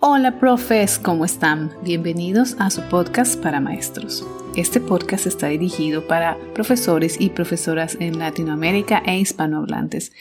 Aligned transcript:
Hola 0.00 0.38
profes, 0.38 0.96
¿cómo 0.96 1.24
están? 1.24 1.72
Bienvenidos 1.82 2.54
a 2.60 2.70
su 2.70 2.82
podcast 2.82 3.42
para 3.42 3.58
maestros. 3.58 4.24
Este 4.54 4.80
podcast 4.80 5.26
está 5.26 5.48
dirigido 5.48 6.06
para 6.06 6.36
profesores 6.54 7.20
y 7.20 7.30
profesoras 7.30 7.96
en 7.98 8.20
Latinoamérica 8.20 9.02
e 9.04 9.18
hispanohablantes. 9.18 10.12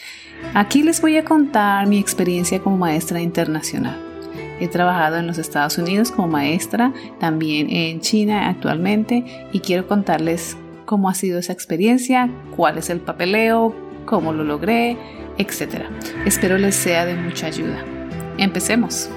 Aquí 0.55 0.82
les 0.82 1.00
voy 1.00 1.18
a 1.18 1.26
contar 1.26 1.86
mi 1.86 2.00
experiencia 2.00 2.60
como 2.60 2.76
maestra 2.76 3.21
internacional. 3.21 4.02
He 4.60 4.68
trabajado 4.68 5.18
en 5.18 5.28
los 5.28 5.38
Estados 5.38 5.78
Unidos 5.78 6.09
como 6.09 6.28
maestra, 6.28 6.91
también 7.20 7.70
en 7.70 8.02
China 8.02 8.50
actualmente 8.50 9.48
y 9.54 9.59
quiero 9.59 9.88
contarles 9.88 10.57
cómo 10.86 11.07
ha 11.07 11.14
sido 11.14 11.38
esa 11.38 11.54
experiencia, 11.54 12.32
cuál 12.55 12.80
es 12.80 12.89
el 12.89 13.00
papeleo, 13.00 13.75
cómo 14.07 14.34
lo 14.34 14.44
logré, 14.44 14.98
etc. 15.38 15.84
Espero 16.25 16.57
les 16.57 16.74
sea 16.74 17.06
de 17.06 17.14
mucha 17.14 17.46
ayuda. 17.46 17.78
Empecemos. 18.39 19.12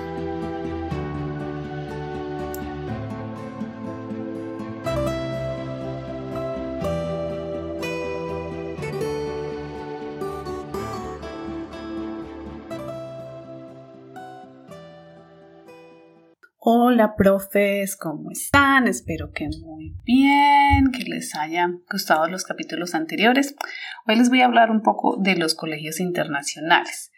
Hola 16.62 17.16
profes, 17.16 17.96
¿cómo 17.96 18.30
están? 18.30 18.86
Espero 18.86 19.32
que 19.32 19.48
muy 19.62 19.94
bien, 20.04 20.92
que 20.92 21.04
les 21.04 21.34
hayan 21.34 21.80
gustado 21.90 22.28
los 22.28 22.44
capítulos 22.44 22.94
anteriores. 22.94 23.54
Hoy 24.06 24.16
les 24.16 24.28
voy 24.28 24.42
a 24.42 24.44
hablar 24.44 24.70
un 24.70 24.82
poco 24.82 25.16
de 25.16 25.36
los 25.36 25.54
colegios 25.54 26.00
internacionales. 26.00 27.12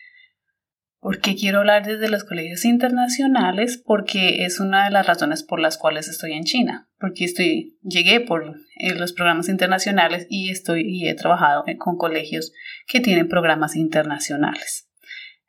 ¿Por 1.01 1.19
qué 1.19 1.35
quiero 1.35 1.59
hablar 1.59 1.85
desde 1.85 2.09
los 2.09 2.23
colegios 2.23 2.65
internacionales? 2.65 3.83
Porque 3.85 4.45
es 4.45 4.61
una 4.61 4.85
de 4.85 4.93
las 4.93 5.09
razones 5.09 5.43
por 5.43 5.59
las 5.59 5.77
cuales 5.77 6.07
estoy 6.07 6.35
en 6.35 6.45
China. 6.45 6.89
Porque 7.01 7.25
estoy, 7.25 7.81
llegué 7.83 8.21
por 8.21 8.61
eh, 8.77 8.95
los 8.95 9.13
programas 9.13 9.49
internacionales 9.49 10.25
y 10.31 10.51
estoy 10.51 10.85
y 10.87 11.09
he 11.09 11.17
trabajado 11.17 11.65
con 11.79 11.97
colegios 11.97 12.53
que 12.87 13.01
tienen 13.01 13.27
programas 13.27 13.75
internacionales. 13.75 14.92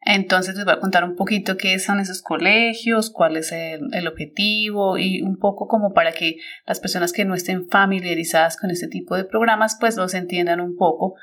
Entonces 0.05 0.55
les 0.55 0.65
voy 0.65 0.73
a 0.73 0.79
contar 0.79 1.03
un 1.05 1.15
poquito 1.15 1.55
qué 1.55 1.79
son 1.79 1.99
esos 1.99 2.21
colegios, 2.21 3.09
cuál 3.09 3.37
es 3.37 3.51
el, 3.51 4.07
objetivo 4.07 4.97
y 4.97 5.21
un 5.21 5.37
poco 5.37 5.67
como 5.67 5.93
para 5.93 6.11
que 6.11 6.37
las 6.65 6.79
personas 6.79 7.13
que 7.13 7.23
no 7.23 7.35
estén 7.35 7.69
familiarizadas 7.69 8.57
con 8.57 8.69
este 8.69 8.87
tipo 8.87 9.15
de 9.15 9.23
programas 9.23 9.77
pues 9.79 9.95
los 9.95 10.13
entiendan 10.13 10.59
un 10.59 10.75
poco 10.75 11.15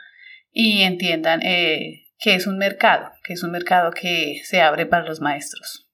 y 0.50 0.83
entiendan 0.83 1.42
eh, 1.42 2.06
que 2.19 2.34
es 2.34 2.47
un 2.47 2.56
mercado, 2.56 3.11
que 3.22 3.34
es 3.34 3.42
un 3.42 3.50
mercado 3.50 3.91
que 3.91 4.41
se 4.45 4.62
abre 4.62 4.87
para 4.87 5.05
los 5.05 5.20
maestros. 5.20 5.89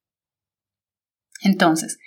Entonces, 1.42 1.98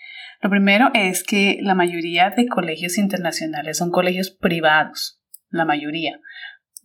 lo 0.41 0.49
primero 0.49 0.89
es 0.93 1.23
que 1.23 1.57
la 1.61 1.75
mayoría 1.75 2.29
de 2.29 2.47
colegios 2.47 2.97
internacionales 2.97 3.77
son 3.77 3.91
colegios 3.91 4.31
privados, 4.31 5.21
la 5.49 5.65
mayoría. 5.65 6.19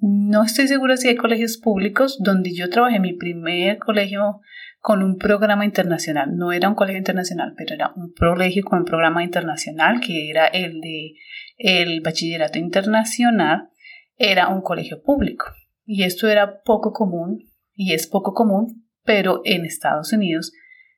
No 0.06 0.42
estoy 0.42 0.68
segura 0.68 0.98
si 0.98 1.08
hay 1.08 1.16
colegios 1.16 1.56
públicos 1.56 2.18
donde 2.22 2.54
yo 2.54 2.68
trabajé 2.68 3.00
mi 3.00 3.14
primer 3.14 3.78
colegio 3.78 4.40
con 4.80 5.02
un 5.02 5.16
programa 5.16 5.64
internacional. 5.64 6.36
No 6.36 6.52
era 6.52 6.68
un 6.68 6.74
colegio 6.74 6.98
internacional, 6.98 7.54
pero 7.56 7.74
era 7.74 7.90
un 7.96 8.12
colegio 8.12 8.64
con 8.64 8.80
un 8.80 8.84
programa 8.84 9.24
internacional 9.24 10.00
que 10.00 10.28
era 10.28 10.46
el 10.48 10.82
de 10.82 11.14
el 11.56 12.02
bachillerato 12.02 12.58
internacional. 12.58 13.70
Era 14.18 14.48
un 14.48 14.60
colegio 14.60 15.02
público. 15.02 15.46
Y 15.86 16.02
esto 16.02 16.28
era 16.28 16.60
poco 16.60 16.92
común 16.92 17.38
y 17.72 17.94
es 17.94 18.06
poco 18.06 18.34
común, 18.34 18.86
pero 19.04 19.40
en 19.46 19.64
Estados 19.64 20.12
Unidos 20.12 20.52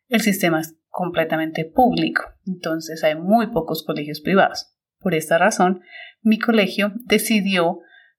el 0.08 0.20
sistema 0.20 0.58
es 0.58 0.76
completamente 0.88 1.64
público. 1.64 2.24
Entonces 2.44 3.04
hay 3.04 3.14
muy 3.14 3.52
pocos 3.52 3.84
colegios 3.84 4.20
privados. 4.20 4.74
Por 4.98 5.14
esta 5.14 5.38
razón, 5.38 5.82
mi 6.22 6.40
colegio 6.40 6.90
decidió 7.04 7.78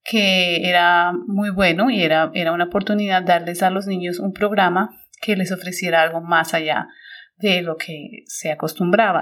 que 0.09 0.69
era 0.69 1.11
muy 1.27 1.49
bueno 1.49 1.89
y 1.89 2.01
era, 2.01 2.31
era 2.33 2.53
una 2.53 2.63
oportunidad 2.63 3.23
darles 3.23 3.61
a 3.61 3.69
los 3.69 3.87
niños 3.87 4.19
un 4.19 4.31
programa 4.31 4.89
que 5.21 5.35
les 5.35 5.51
ofreciera 5.51 6.01
algo 6.01 6.21
más 6.21 6.53
allá 6.53 6.87
de 7.35 7.61
lo 7.61 7.75
que 7.75 8.23
se 8.25 8.49
acostumbraba. 8.49 9.21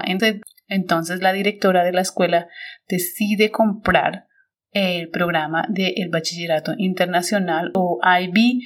Entonces, 0.68 1.20
la 1.20 1.32
directora 1.32 1.82
de 1.82 1.92
la 1.92 2.02
escuela 2.02 2.46
decide 2.88 3.50
comprar 3.50 4.26
el 4.70 5.08
programa 5.08 5.66
del 5.68 6.08
bachillerato 6.08 6.74
internacional 6.78 7.72
o 7.74 7.98
IB 8.20 8.62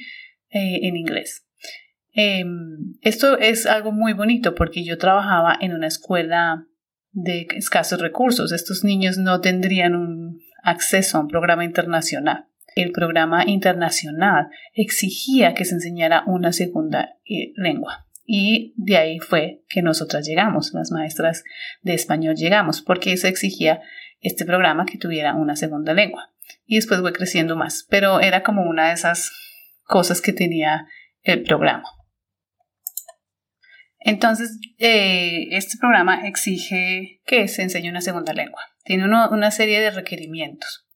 eh, 0.51 0.79
en 0.83 0.97
inglés. 0.97 1.47
Em, 2.13 2.97
esto 3.01 3.39
es 3.39 3.65
algo 3.65 3.91
muy 3.91 4.13
bonito 4.13 4.53
porque 4.53 4.83
yo 4.83 4.99
trabajaba 4.99 5.57
en 5.59 5.73
una 5.73 5.87
escuela 5.87 6.67
de 7.13 7.47
escasos 7.55 7.99
recursos. 7.99 8.51
Estos 8.51 8.83
niños 8.83 9.17
no 9.17 9.41
tendrían 9.41 9.95
un 9.95 10.39
acceso 10.63 11.17
a 11.17 11.21
un 11.21 11.27
programa 11.27 11.65
internacional. 11.65 12.47
El 12.75 12.91
programa 12.91 13.43
internacional 13.45 14.49
exigía 14.73 15.53
que 15.53 15.65
se 15.65 15.75
enseñara 15.75 16.23
una 16.25 16.53
segunda 16.53 17.15
eh, 17.25 17.53
lengua. 17.55 18.07
Y 18.25 18.73
de 18.77 18.97
ahí 18.97 19.19
fue 19.19 19.63
que 19.67 19.81
nosotras 19.81 20.25
llegamos, 20.25 20.73
las 20.73 20.91
maestras 20.91 21.43
de 21.81 21.93
español 21.93 22.35
llegamos, 22.35 22.81
porque 22.81 23.13
eso 23.13 23.27
exigía 23.27 23.81
este 24.21 24.45
programa 24.45 24.85
que 24.85 24.97
tuviera 24.97 25.35
una 25.35 25.55
segunda 25.55 25.93
lengua. 25.93 26.31
Y 26.65 26.75
después 26.75 27.01
fue 27.01 27.11
creciendo 27.11 27.57
más, 27.57 27.85
pero 27.89 28.21
era 28.21 28.43
como 28.43 28.63
una 28.63 28.87
de 28.87 28.93
esas 28.93 29.31
cosas 29.83 30.21
que 30.21 30.31
tenía 30.31 30.87
el 31.23 31.43
programa. 31.43 31.83
Entonces, 33.99 34.57
eh, 34.77 35.47
este 35.51 35.77
programa 35.77 36.27
exige 36.27 37.21
que 37.25 37.47
se 37.47 37.61
enseñe 37.63 37.89
una 37.89 38.01
segunda 38.01 38.33
lengua. 38.33 38.61
Tiene 38.83 39.05
una 39.05 39.51
serie 39.51 39.79
de 39.81 39.91
requerimientos. 39.91 40.87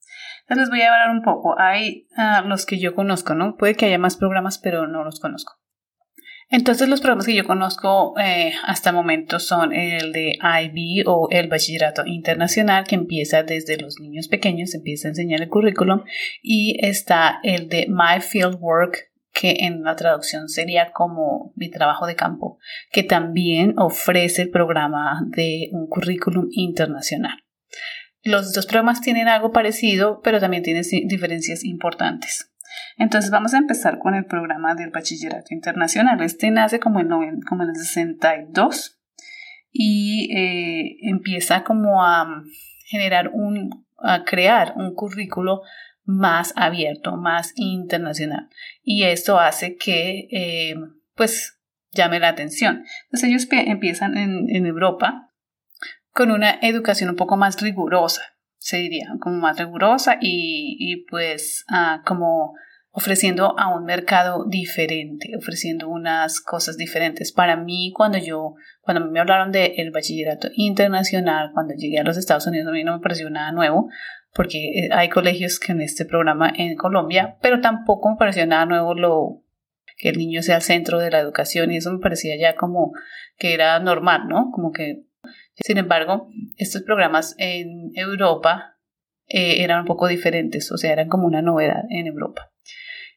Entonces 0.47 0.69
les 0.69 0.69
voy 0.69 0.81
a 0.81 0.93
hablar 0.93 1.09
un 1.09 1.23
poco. 1.23 1.59
Hay 1.59 2.07
ah, 2.17 2.43
los 2.45 2.65
que 2.65 2.79
yo 2.79 2.93
conozco, 2.93 3.33
¿no? 3.33 3.55
Puede 3.57 3.75
que 3.75 3.87
haya 3.87 3.97
más 3.97 4.15
programas, 4.15 4.59
pero 4.59 4.87
no 4.87 5.03
los 5.03 5.19
conozco. 5.19 5.53
Entonces 6.49 6.87
los 6.87 7.01
programas 7.01 7.25
que 7.25 7.33
yo 7.33 7.43
conozco 7.43 8.13
eh, 8.19 8.53
hasta 8.65 8.91
el 8.91 8.95
momento 8.95 9.39
son 9.39 9.73
el 9.73 10.13
de 10.13 10.37
IB 10.37 11.07
o 11.07 11.27
el 11.31 11.47
Bachillerato 11.47 12.03
Internacional 12.05 12.85
que 12.85 12.93
empieza 12.93 13.41
desde 13.41 13.77
los 13.77 13.99
niños 13.99 14.27
pequeños, 14.27 14.75
empieza 14.75 15.07
a 15.07 15.09
enseñar 15.09 15.41
el 15.41 15.49
currículum 15.49 16.03
y 16.43 16.77
está 16.85 17.39
el 17.41 17.67
de 17.67 17.87
My 17.89 18.21
Field 18.21 18.57
Work 18.59 19.11
que 19.33 19.55
en 19.61 19.83
la 19.83 19.95
traducción 19.95 20.47
sería 20.47 20.91
como 20.93 21.51
mi 21.55 21.69
trabajo 21.69 22.05
de 22.05 22.15
campo, 22.15 22.59
que 22.91 23.03
también 23.03 23.73
ofrece 23.77 24.43
el 24.43 24.49
programa 24.51 25.23
de 25.35 25.69
un 25.71 25.87
currículum 25.87 26.47
internacional. 26.51 27.44
Los 28.25 28.53
dos 28.53 28.65
programas 28.65 29.01
tienen 29.01 29.27
algo 29.27 29.51
parecido, 29.51 30.19
pero 30.23 30.39
también 30.39 30.63
tienen 30.63 30.83
diferencias 31.07 31.63
importantes. 31.63 32.51
Entonces 32.97 33.29
vamos 33.29 33.53
a 33.53 33.59
empezar 33.59 33.99
con 33.99 34.15
el 34.15 34.25
programa 34.25 34.73
del 34.73 34.89
bachillerato 34.89 35.53
internacional. 35.53 36.19
Este 36.23 36.49
nace 36.49 36.79
como 36.79 36.99
en, 37.01 37.11
el 37.11 37.75
62 37.75 38.99
y 39.71 40.35
eh, 40.35 40.97
empieza 41.03 41.63
como 41.63 42.03
a 42.03 42.41
generar 42.87 43.29
un, 43.31 43.85
a 43.99 44.23
crear 44.23 44.73
un 44.75 44.95
currículo 44.95 45.61
más 46.03 46.51
abierto, 46.55 47.17
más 47.17 47.53
internacional. 47.55 48.49
Y 48.81 49.03
esto 49.03 49.39
hace 49.39 49.75
que, 49.75 50.27
eh, 50.31 50.75
pues, 51.13 51.59
llame 51.91 52.19
la 52.19 52.29
atención. 52.29 52.85
Entonces 53.03 53.29
ellos 53.29 53.47
empiezan 53.51 54.17
en 54.17 54.65
Europa 54.65 55.31
con 56.15 56.31
una 56.31 56.59
educación 56.61 57.09
un 57.09 57.17
poco 57.17 57.35
más 57.35 57.61
rigurosa, 57.61 58.21
se 58.57 58.77
diría, 58.77 59.07
como 59.19 59.35
más 59.35 59.59
rigurosa 59.59 60.17
y, 60.21 60.77
y 60.79 61.05
pues 61.07 61.65
ah, 61.69 62.01
como 62.05 62.53
ofreciendo 62.91 63.59
a 63.59 63.75
un 63.75 63.83
mercado 63.83 64.45
diferente, 64.47 65.33
ofreciendo 65.37 65.89
unas 65.89 66.39
cosas 66.39 66.77
diferentes. 66.77 67.33
Para 67.33 67.57
mí, 67.57 67.91
cuando 67.93 68.17
yo, 68.17 68.55
cuando 68.79 69.05
me 69.11 69.19
hablaron 69.19 69.51
del 69.51 69.73
el 69.75 69.91
bachillerato 69.91 70.47
internacional, 70.55 71.51
cuando 71.53 71.73
llegué 71.75 71.99
a 71.99 72.05
los 72.05 72.15
Estados 72.15 72.47
Unidos, 72.47 72.69
a 72.69 72.71
mí 72.71 72.85
no 72.85 72.93
me 72.93 73.03
pareció 73.03 73.29
nada 73.29 73.51
nuevo, 73.51 73.89
porque 74.33 74.57
eh, 74.69 74.89
hay 74.93 75.09
colegios 75.09 75.59
que 75.59 75.73
en 75.73 75.81
este 75.81 76.05
programa 76.05 76.49
en 76.55 76.77
Colombia, 76.77 77.37
pero 77.41 77.59
tampoco 77.59 78.11
me 78.11 78.15
pareció 78.15 78.47
nada 78.47 78.65
nuevo 78.65 78.93
lo 78.93 79.41
que 79.97 80.09
el 80.09 80.17
niño 80.17 80.41
sea 80.41 80.55
el 80.55 80.61
centro 80.61 80.97
de 80.97 81.11
la 81.11 81.19
educación 81.19 81.73
y 81.73 81.77
eso 81.77 81.91
me 81.91 81.99
parecía 81.99 82.37
ya 82.39 82.55
como 82.55 82.93
que 83.37 83.53
era 83.53 83.77
normal, 83.79 84.29
¿no? 84.29 84.51
Como 84.51 84.71
que 84.71 85.03
sin 85.55 85.77
embargo, 85.77 86.29
estos 86.57 86.83
programas 86.83 87.35
en 87.37 87.91
Europa 87.95 88.77
eh, 89.27 89.63
eran 89.63 89.81
un 89.81 89.85
poco 89.85 90.07
diferentes, 90.07 90.71
o 90.71 90.77
sea, 90.77 90.91
eran 90.91 91.07
como 91.07 91.27
una 91.27 91.41
novedad 91.41 91.83
en 91.89 92.07
Europa. 92.07 92.51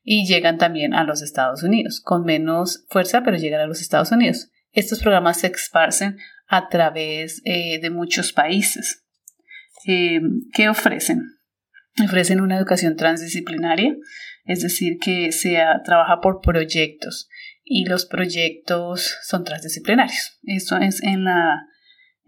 Y 0.04 0.26
llegan 0.26 0.56
también 0.56 0.94
a 0.94 1.04
los 1.04 1.20
Estados 1.20 1.62
Unidos, 1.62 2.00
con 2.00 2.24
menos 2.24 2.86
fuerza, 2.88 3.22
pero 3.22 3.36
llegan 3.36 3.60
a 3.60 3.66
los 3.66 3.80
Estados 3.80 4.12
Unidos. 4.12 4.50
Estos 4.72 5.00
programas 5.00 5.40
se 5.40 5.48
esparcen 5.48 6.16
a 6.46 6.68
través 6.68 7.42
eh, 7.44 7.78
de 7.80 7.90
muchos 7.90 8.32
países. 8.32 9.04
Eh, 9.86 10.20
¿Qué 10.54 10.68
ofrecen? 10.68 11.22
Ofrecen 12.02 12.40
una 12.40 12.56
educación 12.56 12.96
transdisciplinaria, 12.96 13.96
es 14.44 14.62
decir, 14.62 14.98
que 14.98 15.32
se 15.32 15.58
trabaja 15.84 16.20
por 16.20 16.40
proyectos 16.40 17.28
y 17.64 17.84
los 17.84 18.06
proyectos 18.06 19.16
son 19.22 19.44
transdisciplinarios. 19.44 20.38
Esto 20.44 20.76
es 20.78 21.02
en 21.02 21.24
la, 21.24 21.66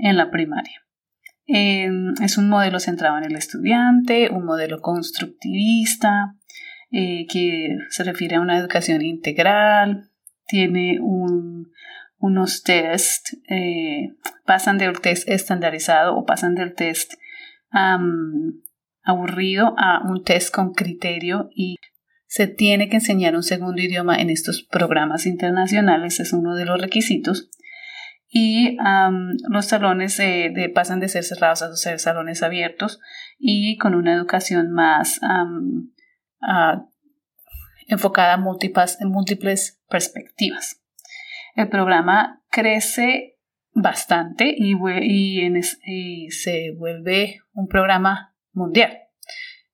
en 0.03 0.17
la 0.17 0.31
primaria. 0.31 0.81
Em, 1.47 2.15
es 2.23 2.39
un 2.39 2.49
modelo 2.49 2.79
centrado 2.79 3.19
en 3.19 3.25
el 3.25 3.37
estudiante, 3.37 4.31
un 4.31 4.45
modelo 4.45 4.81
constructivista, 4.81 6.37
eh, 6.93 7.27
que 7.29 7.77
se 7.89 8.05
refiere 8.05 8.37
a 8.37 8.41
una 8.41 8.59
educación 8.59 9.03
integral, 9.03 10.11
tiene 10.47 10.99
unos 11.01 12.63
test, 12.63 13.35
eh, 13.49 14.11
pasan 14.45 14.79
del 14.79 15.01
test 15.01 15.29
estandarizado 15.29 16.17
o 16.17 16.25
pasan 16.25 16.55
del 16.55 16.75
test 16.75 17.15
aburrido 19.05 19.75
a 19.79 20.03
un 20.05 20.25
test 20.25 20.53
con 20.53 20.73
criterio 20.73 21.49
y 21.55 21.77
se 22.27 22.47
tiene 22.47 22.89
que 22.89 22.97
enseñar 22.97 23.35
un 23.35 23.43
segundo 23.43 23.83
idioma 23.83 24.17
en 24.17 24.31
estos 24.31 24.63
programas 24.63 25.27
internacionales, 25.27 26.21
es 26.21 26.33
uno 26.33 26.55
de 26.55 26.65
los 26.65 26.81
requisitos. 26.81 27.51
Y 28.33 28.77
los 29.49 29.67
salones 29.67 30.17
de, 30.17 30.71
pasan 30.73 31.01
de 31.01 31.09
ser 31.09 31.25
cerrados 31.25 31.63
a 31.63 31.75
ser 31.75 31.99
salones 31.99 32.45
abiertos 32.45 33.01
y 33.39 33.77
con 33.77 33.95
una 33.97 34.15
educación 34.15 34.71
más 34.71 35.21
enfocada 37.89 38.35
a 38.35 38.37
múltiples, 38.37 39.01
en 39.01 39.09
múltiples 39.09 39.81
perspectivas. 39.89 40.81
El 41.57 41.69
programa 41.69 42.41
crece 42.51 43.37
bastante 43.73 44.55
y 44.57 46.31
se 46.31 46.73
vuelve 46.79 47.41
un 47.53 47.67
programa 47.67 48.37
mundial. 48.53 48.97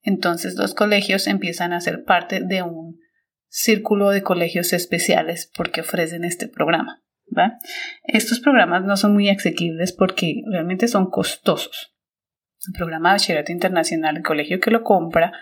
Entonces 0.02 0.54
los 0.56 0.74
colegios 0.74 1.26
empiezan 1.26 1.72
a 1.72 1.80
ser 1.80 2.04
parte 2.04 2.40
de 2.40 2.62
un 2.62 3.00
círculo 3.48 4.10
de 4.10 4.22
colegios 4.22 4.72
especiales 4.72 5.50
porque 5.54 5.82
ofrecen 5.82 6.24
este 6.24 6.48
programa. 6.48 7.02
Estos 8.04 8.40
programas 8.40 8.84
no 8.84 8.96
son 8.96 9.12
muy 9.12 9.28
asequibles 9.28 9.92
porque 9.92 10.42
realmente 10.50 10.88
son 10.88 11.10
costosos. 11.10 11.94
El 12.66 12.72
programa 12.72 13.10
de 13.10 13.14
bachillerato 13.14 13.52
internacional, 13.52 14.16
el 14.16 14.22
colegio 14.22 14.60
que 14.60 14.70
lo 14.70 14.82
compra, 14.82 15.32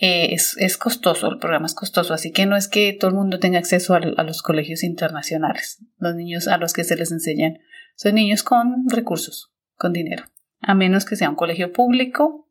eh, 0.00 0.32
es, 0.32 0.78
costoso, 0.78 1.28
el 1.28 1.38
programa 1.38 1.66
es 1.66 1.74
costoso, 1.74 2.14
así 2.14 2.30
que 2.30 2.46
no 2.46 2.56
es 2.56 2.68
que 2.68 2.92
todo 2.92 3.10
el 3.10 3.16
mundo 3.16 3.40
tenga 3.40 3.58
acceso 3.58 3.94
a, 3.94 4.00
los 4.00 4.42
colegios 4.42 4.84
internacionales. 4.84 5.84
Los 5.98 6.14
niños 6.14 6.46
a 6.46 6.56
los 6.56 6.72
que 6.72 6.84
se 6.84 6.94
les 6.94 7.10
enseñan 7.10 7.58
son 7.96 8.14
niños 8.14 8.44
con 8.44 8.88
recursos, 8.88 9.52
con 9.74 9.92
dinero, 9.92 10.24
a 10.60 10.74
menos 10.74 11.04
que 11.04 11.16
sea 11.16 11.28
un 11.28 11.34
colegio 11.34 11.72
público 11.72 12.48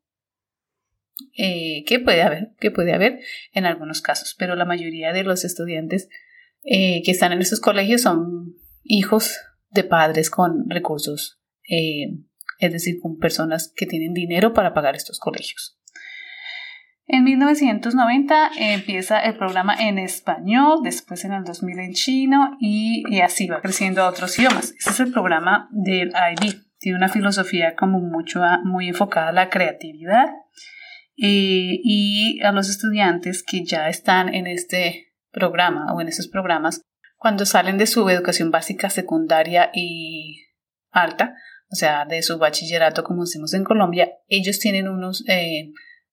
eh, 1.38 1.85
que 1.85 2.00
puede 2.00 2.21
haber, 2.21 2.50
que 2.59 2.69
puede 2.69 2.94
haber 2.94 3.19
en 3.53 3.65
algunos 3.65 4.01
casos, 4.01 4.35
pero 4.38 4.57
la 4.57 4.65
mayoría 4.65 5.13
de 5.13 5.24
los 5.24 5.45
estudiantes 5.45 6.09
eh, 6.63 7.01
que 7.03 7.12
están 7.12 7.31
en 7.31 7.39
estos 7.39 7.62
colegios 7.62 8.01
son 8.01 8.57
hijos 8.88 9.38
de 9.69 9.84
padres 9.84 10.30
con 10.30 10.69
recursos, 10.69 11.39
eh, 11.69 12.19
es 12.60 12.72
decir, 12.72 13.00
con 13.01 13.18
personas 13.18 13.72
que 13.75 13.86
tienen 13.86 14.13
dinero 14.13 14.54
para 14.54 14.74
pagar 14.74 14.95
estos 14.95 15.19
colegios. 15.19 15.78
En 17.10 17.24
1990 17.24 18.51
empieza 18.60 19.19
el 19.22 19.38
programa 19.38 19.75
en 19.75 19.98
español, 19.98 20.80
después 20.84 21.24
en 21.24 21.31
el 21.31 21.45
2000 21.45 21.80
en 21.80 21.94
chino 21.94 22.57
y, 22.60 23.04
y, 23.10 23.22
así 23.22 23.48
va 23.48 23.62
creciendo 23.62 24.01
a 24.01 24.10
otros 24.10 24.38
idiomas. 24.38 24.74
Ese 24.78 24.89
es 24.89 25.00
el 25.00 25.13
programa 25.13 25.69
del 25.72 26.10
IB. 26.10 26.68
Tiene 26.80 26.98
una 26.98 27.07
filosofía 27.07 27.75
como 27.75 28.00
mucho, 28.00 28.42
muy 28.66 28.89
enfocada 28.89 29.30
a 29.30 29.31
la 29.31 29.50
creatividad 29.50 30.28
eh, 31.16 31.80
y 31.81 32.42
a 32.44 32.51
los 32.51 32.69
estudiantes 32.69 33.42
que 33.42 33.63
ya 33.63 33.88
están 33.88 34.34
en 34.34 34.45
este 34.45 35.07
programa 35.31 35.94
o 35.94 36.01
en 36.01 36.10
esos 36.10 36.28
programas, 36.28 36.81
cuando 37.18 37.46
salen 37.46 37.78
de 37.78 37.88
su 37.88 38.08
educación 38.10 38.52
básica, 38.52 38.90
secundaria 38.90 39.72
y 39.74 40.46
alta, 40.92 41.36
o 41.69 41.75
sea, 41.75 42.06
de 42.06 42.22
su 42.22 42.38
bachillerato, 42.38 43.04
como 43.04 43.24
decimos 43.24 43.54
en 43.54 43.64
Colombia, 43.64 44.12
ellos 44.28 44.60
tienen 44.60 44.88
unos... 44.88 45.28
Eh, 45.28 45.72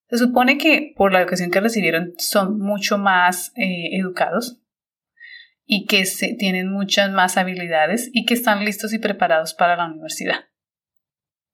se 0.09 0.19
supone 0.19 0.59
que 0.59 0.93
por 0.97 1.13
la 1.13 1.21
educación 1.21 1.51
que 1.51 1.61
recibieron 1.61 2.13
son 2.19 2.59
mucho 2.59 2.99
más 2.99 3.53
eh, 3.57 3.97
educados 3.97 4.61
y 5.65 5.87
que 5.87 6.05
se, 6.07 6.35
tienen 6.35 6.71
muchas 6.71 7.11
más 7.11 7.37
habilidades 7.37 8.11
y 8.13 8.27
que 8.27 8.35
están 8.35 8.65
listos 8.65 8.93
y 8.93 8.99
preparados 8.99 9.55
para 9.55 9.77
la 9.77 9.87
universidad. 9.87 10.47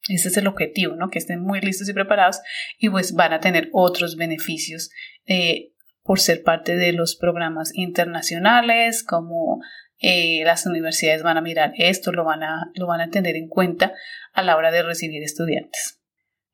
Ese 0.09 0.29
es 0.29 0.37
el 0.37 0.47
objetivo, 0.47 0.97
¿no? 0.97 1.11
Que 1.11 1.19
estén 1.19 1.41
muy 1.41 1.61
listos 1.61 1.89
y 1.89 1.93
preparados 1.93 2.41
y 2.79 2.89
pues 2.89 3.13
van 3.15 3.33
a 3.33 3.41
tener 3.41 3.69
otros 3.73 4.17
beneficios 4.17 4.91
eh, 5.27 5.73
por 6.11 6.19
ser 6.19 6.43
parte 6.43 6.75
de 6.75 6.93
los 6.93 7.15
programas 7.15 7.71
internacionales, 7.73 9.05
como 9.05 9.61
eh, 10.01 10.43
las 10.45 10.67
universidades 10.67 11.23
van 11.23 11.37
a 11.37 11.41
mirar 11.41 11.73
esto, 11.77 12.11
lo 12.11 12.25
van 12.25 12.43
a, 12.43 12.69
lo 12.75 12.89
van 12.89 13.01
a 13.01 13.11
tener 13.11 13.37
en 13.37 13.47
cuenta 13.47 13.93
a 14.33 14.43
la 14.43 14.57
hora 14.57 14.73
de 14.73 14.83
recibir 14.83 15.23
estudiantes. 15.23 16.01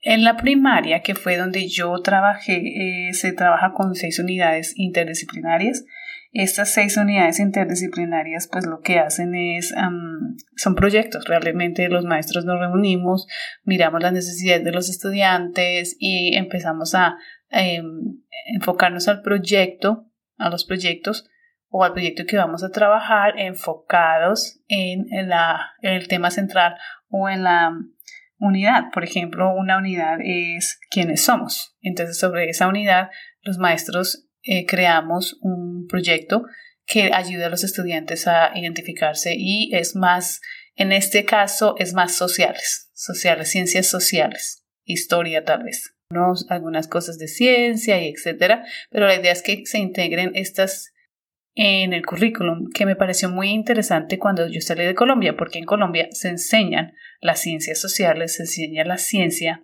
En 0.02 0.24
la 0.24 0.36
primaria, 0.36 1.00
que 1.00 1.14
fue 1.14 1.38
donde 1.38 1.68
yo 1.68 1.98
trabajé, 2.02 3.08
eh, 3.08 3.14
se 3.14 3.32
trabaja 3.32 3.72
con 3.72 3.94
seis 3.94 4.18
unidades 4.18 4.74
interdisciplinarias 4.76 5.84
estas 6.38 6.70
seis 6.70 6.98
unidades 6.98 7.40
interdisciplinarias 7.40 8.46
pues 8.52 8.66
lo 8.66 8.80
que 8.80 8.98
hacen 8.98 9.34
es, 9.34 9.74
son 10.56 10.74
proyectos, 10.74 11.24
realmente 11.24 11.88
los 11.88 12.04
maestros 12.04 12.44
nos 12.44 12.58
reunimos, 12.58 13.26
miramos 13.64 14.02
las 14.02 14.12
necesidades 14.12 14.62
de 14.62 14.72
los 14.72 14.90
estudiantes 14.90 15.96
y 15.98 16.36
empezamos 16.36 16.94
a 16.94 17.16
em, 17.50 18.22
enfocarnos 18.54 19.08
al 19.08 19.22
proyecto, 19.22 20.06
a 20.38 20.50
los 20.50 20.64
proyectos 20.64 21.28
o 21.68 21.84
al 21.84 21.92
proyecto 21.92 22.24
que 22.26 22.36
vamos 22.36 22.62
a 22.62 22.70
trabajar 22.70 23.38
enfocados 23.38 24.60
en, 24.68 25.06
la, 25.28 25.74
el 25.82 26.08
tema 26.08 26.30
central 26.30 26.76
o 27.08 27.28
en 27.28 27.42
la 27.42 27.72
unidad. 28.38 28.84
Por 28.92 29.04
ejemplo, 29.04 29.52
una 29.54 29.78
unidad 29.78 30.18
es 30.22 30.78
quiénes 30.90 31.24
somos. 31.24 31.76
Entonces, 31.80 32.18
sobre 32.18 32.48
esa 32.48 32.68
unidad, 32.68 33.10
los 33.42 33.58
maestros 33.58 34.28
eh, 34.42 34.64
creamos 34.66 35.38
un 35.40 35.86
proyecto 35.88 36.44
que 36.86 37.12
ayuda 37.12 37.46
a 37.46 37.50
los 37.50 37.64
estudiantes 37.64 38.28
a 38.28 38.56
identificarse 38.56 39.34
y 39.36 39.74
es 39.74 39.96
más, 39.96 40.40
en 40.76 40.92
este 40.92 41.24
caso, 41.24 41.74
es 41.78 41.94
más 41.94 42.14
sociales, 42.14 42.90
sociales, 42.94 43.50
ciencias 43.50 43.88
sociales, 43.88 44.64
historia 44.84 45.44
tal 45.44 45.64
vez, 45.64 45.95
algunas 46.48 46.88
cosas 46.88 47.18
de 47.18 47.28
ciencia 47.28 48.00
y 48.00 48.08
etcétera, 48.08 48.64
pero 48.90 49.06
la 49.06 49.16
idea 49.16 49.32
es 49.32 49.42
que 49.42 49.66
se 49.66 49.78
integren 49.78 50.32
estas 50.34 50.92
en 51.58 51.94
el 51.94 52.04
currículum, 52.04 52.70
que 52.72 52.84
me 52.84 52.96
pareció 52.96 53.30
muy 53.30 53.48
interesante 53.48 54.18
cuando 54.18 54.46
yo 54.46 54.60
salí 54.60 54.84
de 54.84 54.94
Colombia, 54.94 55.36
porque 55.36 55.58
en 55.58 55.64
Colombia 55.64 56.08
se 56.10 56.28
enseñan 56.28 56.92
las 57.20 57.40
ciencias 57.40 57.80
sociales, 57.80 58.34
se 58.34 58.42
enseña 58.42 58.84
la 58.84 58.98
ciencia 58.98 59.62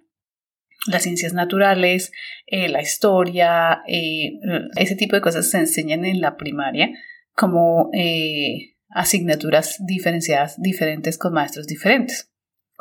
las 0.86 1.04
ciencias 1.04 1.32
naturales, 1.32 2.12
eh, 2.46 2.68
la 2.68 2.82
historia, 2.82 3.82
eh, 3.86 4.32
ese 4.76 4.96
tipo 4.96 5.14
de 5.14 5.22
cosas 5.22 5.48
se 5.48 5.58
enseñan 5.58 6.04
en 6.04 6.20
la 6.20 6.36
primaria 6.36 6.90
como 7.34 7.90
eh, 7.92 8.74
asignaturas 8.88 9.76
diferenciadas 9.86 10.60
diferentes 10.60 11.18
con 11.18 11.34
maestros 11.34 11.66
diferentes. 11.66 12.31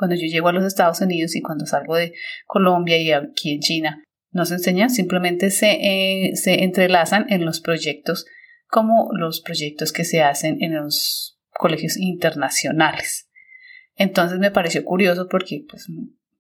Cuando 0.02 0.16
yo 0.16 0.26
llego 0.26 0.48
a 0.48 0.52
los 0.52 0.66
Estados 0.66 1.00
Unidos 1.00 1.36
y 1.36 1.44
cuando 1.44 1.68
salgo 1.68 1.96
de 1.96 2.16
Colombia 2.48 2.98
y 2.98 3.12
aquí 3.12 3.54
en 3.54 3.60
China, 3.60 4.04
no 4.32 4.46
se 4.46 4.56
enseñan, 4.56 4.90
simplemente 4.90 5.52
se, 5.52 6.32
se 6.34 6.64
entrelazan 6.64 7.28
en 7.30 7.46
los 7.46 7.62
proyectos 7.62 8.26
como 8.66 9.12
los 9.14 9.42
proyectos 9.42 9.94
que 9.94 10.04
se 10.04 10.24
hacen 10.24 10.58
en 10.64 10.74
los 10.74 11.40
colegios 11.52 11.98
internacionales. 11.98 13.30
Entonces 13.96 14.40
me 14.40 14.50
pareció 14.50 14.84
curioso 14.84 15.28
porque 15.30 15.66
pues, 15.70 15.88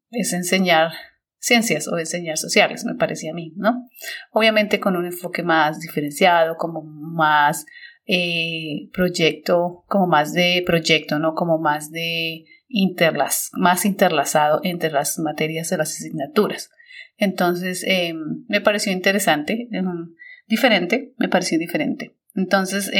es 0.09 0.33
enseñar 0.33 0.93
ciencias 1.37 1.87
o 1.87 1.99
enseñar 1.99 2.39
sociales, 2.39 2.83
me 2.83 2.95
parecía 2.95 3.29
a 3.29 3.35
mí, 3.35 3.53
¿no? 3.57 3.87
Obviamente 4.31 4.79
con 4.79 4.95
un 4.95 5.05
enfoque 5.05 5.43
más 5.43 5.79
diferenciado, 5.81 6.55
como 6.57 6.81
más 6.81 7.67
eh, 8.07 8.89
proyecto, 8.91 9.83
como 9.87 10.07
más 10.07 10.33
de 10.33 10.63
proyecto, 10.65 11.19
¿no? 11.19 11.35
Como 11.35 11.59
más 11.59 11.91
de 11.91 12.45
interlaz, 12.71 13.49
más 13.53 13.85
interlazado 13.85 14.61
entre 14.63 14.91
las 14.91 15.19
materias 15.19 15.69
de 15.69 15.77
las 15.77 15.91
asignaturas. 15.91 16.69
Entonces, 17.17 17.83
em, 17.85 18.45
me 18.47 18.61
pareció 18.61 18.91
interesante, 18.91 19.67
em, 19.71 20.15
diferente, 20.47 21.13
me 21.17 21.29
pareció 21.29 21.59
diferente. 21.59 22.15
Entonces, 22.35 22.91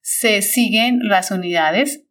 se 0.00 0.42
siguen 0.42 1.00
las 1.02 1.30
unidades 1.30 2.04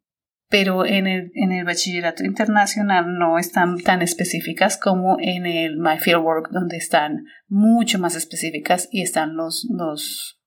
pero 0.53 0.86
en 0.86 1.07
el, 1.07 1.31
en 1.33 1.51
el 1.51 1.65
bachillerato 1.65 2.24
internacional 2.24 3.17
no 3.17 3.39
están 3.39 3.79
tan 3.79 4.03
específicas 4.03 4.77
como 4.77 5.17
en 5.19 5.48
el 5.48 5.77
My 5.77 5.98
Fieldwork, 5.98 6.51
donde 6.51 6.77
están 6.77 7.25
mucho 7.48 7.98
más 7.98 8.13
específicas 8.13 8.88
y 8.91 9.01
están 9.01 9.36
los, 9.36 9.67
los, 9.75 10.39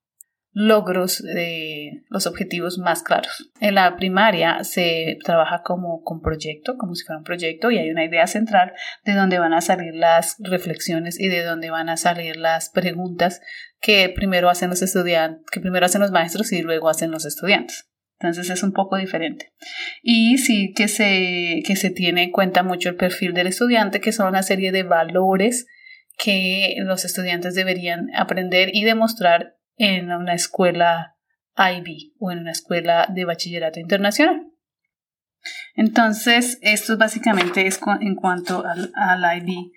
logros 0.59 1.21
de 1.21 2.01
los 2.09 2.25
objetivos 2.25 2.79
más 2.79 3.03
claros. 3.03 3.51
En 3.59 3.75
la 3.75 3.95
primaria 3.95 4.63
se 4.63 5.19
trabaja 5.23 5.61
como 5.61 6.01
con 6.01 6.19
proyecto, 6.19 6.77
como 6.77 6.95
si 6.95 7.05
fuera 7.05 7.19
un 7.19 7.23
proyecto, 7.23 7.69
y 7.69 7.77
hay 7.77 7.91
una 7.91 8.03
idea 8.03 8.25
central 8.25 8.73
de 9.05 9.13
dónde 9.13 9.37
van 9.37 9.53
a 9.53 9.61
salir 9.61 9.93
las 9.93 10.35
reflexiones 10.39 11.19
y 11.19 11.29
de 11.29 11.43
dónde 11.43 11.69
van 11.69 11.89
a 11.89 11.97
salir 11.97 12.37
las 12.37 12.71
preguntas 12.71 13.39
que 13.79 14.09
primero 14.09 14.49
hacen 14.49 14.71
los 14.71 14.81
estudiantes, 14.81 15.45
que 15.51 15.59
primero 15.59 15.85
hacen 15.85 16.01
los 16.01 16.09
maestros 16.09 16.51
y 16.51 16.63
luego 16.63 16.89
hacen 16.89 17.11
los 17.11 17.25
estudiantes. 17.25 17.87
Entonces 18.19 18.49
es 18.49 18.63
un 18.63 18.71
poco 18.71 18.97
diferente. 18.97 19.53
Y 20.01 20.39
sí 20.39 20.73
que 20.75 20.87
se, 20.87 21.61
que 21.67 21.75
se 21.75 21.91
tiene 21.91 22.23
en 22.23 22.31
cuenta 22.31 22.63
mucho 22.63 22.89
el 22.89 22.95
perfil 22.95 23.35
del 23.35 23.45
estudiante, 23.45 24.01
que 24.01 24.11
son 24.11 24.29
una 24.29 24.41
serie 24.41 24.71
de 24.71 24.81
valores 24.81 25.67
que 26.17 26.73
los 26.79 27.05
estudiantes 27.05 27.53
deberían 27.53 28.07
aprender 28.15 28.71
y 28.73 28.85
demostrar 28.85 29.56
en 29.77 30.11
una 30.11 30.33
escuela 30.33 31.15
IB 31.57 32.13
o 32.19 32.31
en 32.31 32.39
una 32.39 32.51
escuela 32.51 33.07
de 33.09 33.25
bachillerato 33.25 33.79
internacional. 33.79 34.51
Entonces, 35.75 36.59
esto 36.61 36.97
básicamente 36.97 37.67
es 37.67 37.79
en 38.01 38.15
cuanto 38.15 38.65
al, 38.65 38.91
al 38.95 39.37
IB 39.37 39.71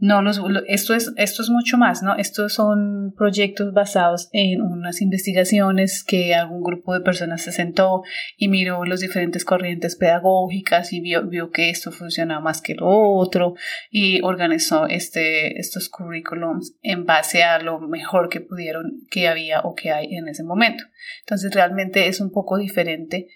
no, 0.00 0.22
esto, 0.66 0.94
es, 0.94 1.12
esto 1.16 1.42
es 1.42 1.50
mucho 1.50 1.76
más, 1.76 2.02
¿no? 2.02 2.16
Estos 2.16 2.54
son 2.54 3.12
proyectos 3.16 3.74
basados 3.74 4.30
en 4.32 4.62
unas 4.62 5.02
investigaciones 5.02 6.02
que 6.04 6.34
algún 6.34 6.62
grupo 6.62 6.94
de 6.94 7.02
personas 7.02 7.42
se 7.42 7.52
sentó 7.52 8.02
y 8.38 8.48
miró 8.48 8.86
las 8.86 9.00
diferentes 9.00 9.44
corrientes 9.44 9.96
pedagógicas 9.96 10.94
y 10.94 11.00
vio, 11.00 11.26
vio 11.26 11.50
que 11.50 11.68
esto 11.68 11.92
funcionaba 11.92 12.40
más 12.40 12.62
que 12.62 12.74
lo 12.74 12.88
otro 12.88 13.56
y 13.90 14.22
organizó 14.22 14.86
este, 14.86 15.60
estos 15.60 15.90
currículums 15.90 16.74
en 16.82 17.04
base 17.04 17.42
a 17.42 17.58
lo 17.58 17.78
mejor 17.78 18.30
que 18.30 18.40
pudieron, 18.40 19.06
que 19.10 19.28
había 19.28 19.60
o 19.60 19.74
que 19.74 19.92
hay 19.92 20.14
en 20.14 20.28
ese 20.28 20.44
momento. 20.44 20.84
Entonces 21.20 21.54
realmente 21.54 22.08
es 22.08 22.22
un 22.22 22.32
poco 22.32 22.56
diferente 22.56 23.28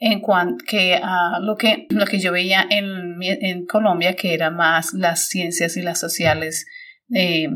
en 0.00 0.20
cuanto 0.20 0.64
que 0.66 0.98
a 1.00 1.38
lo 1.40 1.56
que 1.56 1.86
lo 1.90 2.06
que 2.06 2.18
yo 2.18 2.32
veía 2.32 2.66
en, 2.68 3.16
en 3.22 3.66
Colombia 3.66 4.14
que 4.14 4.34
era 4.34 4.50
más 4.50 4.92
las 4.92 5.28
ciencias 5.28 5.76
y 5.76 5.82
las 5.82 6.00
sociales 6.00 6.66
eh, 7.12 7.48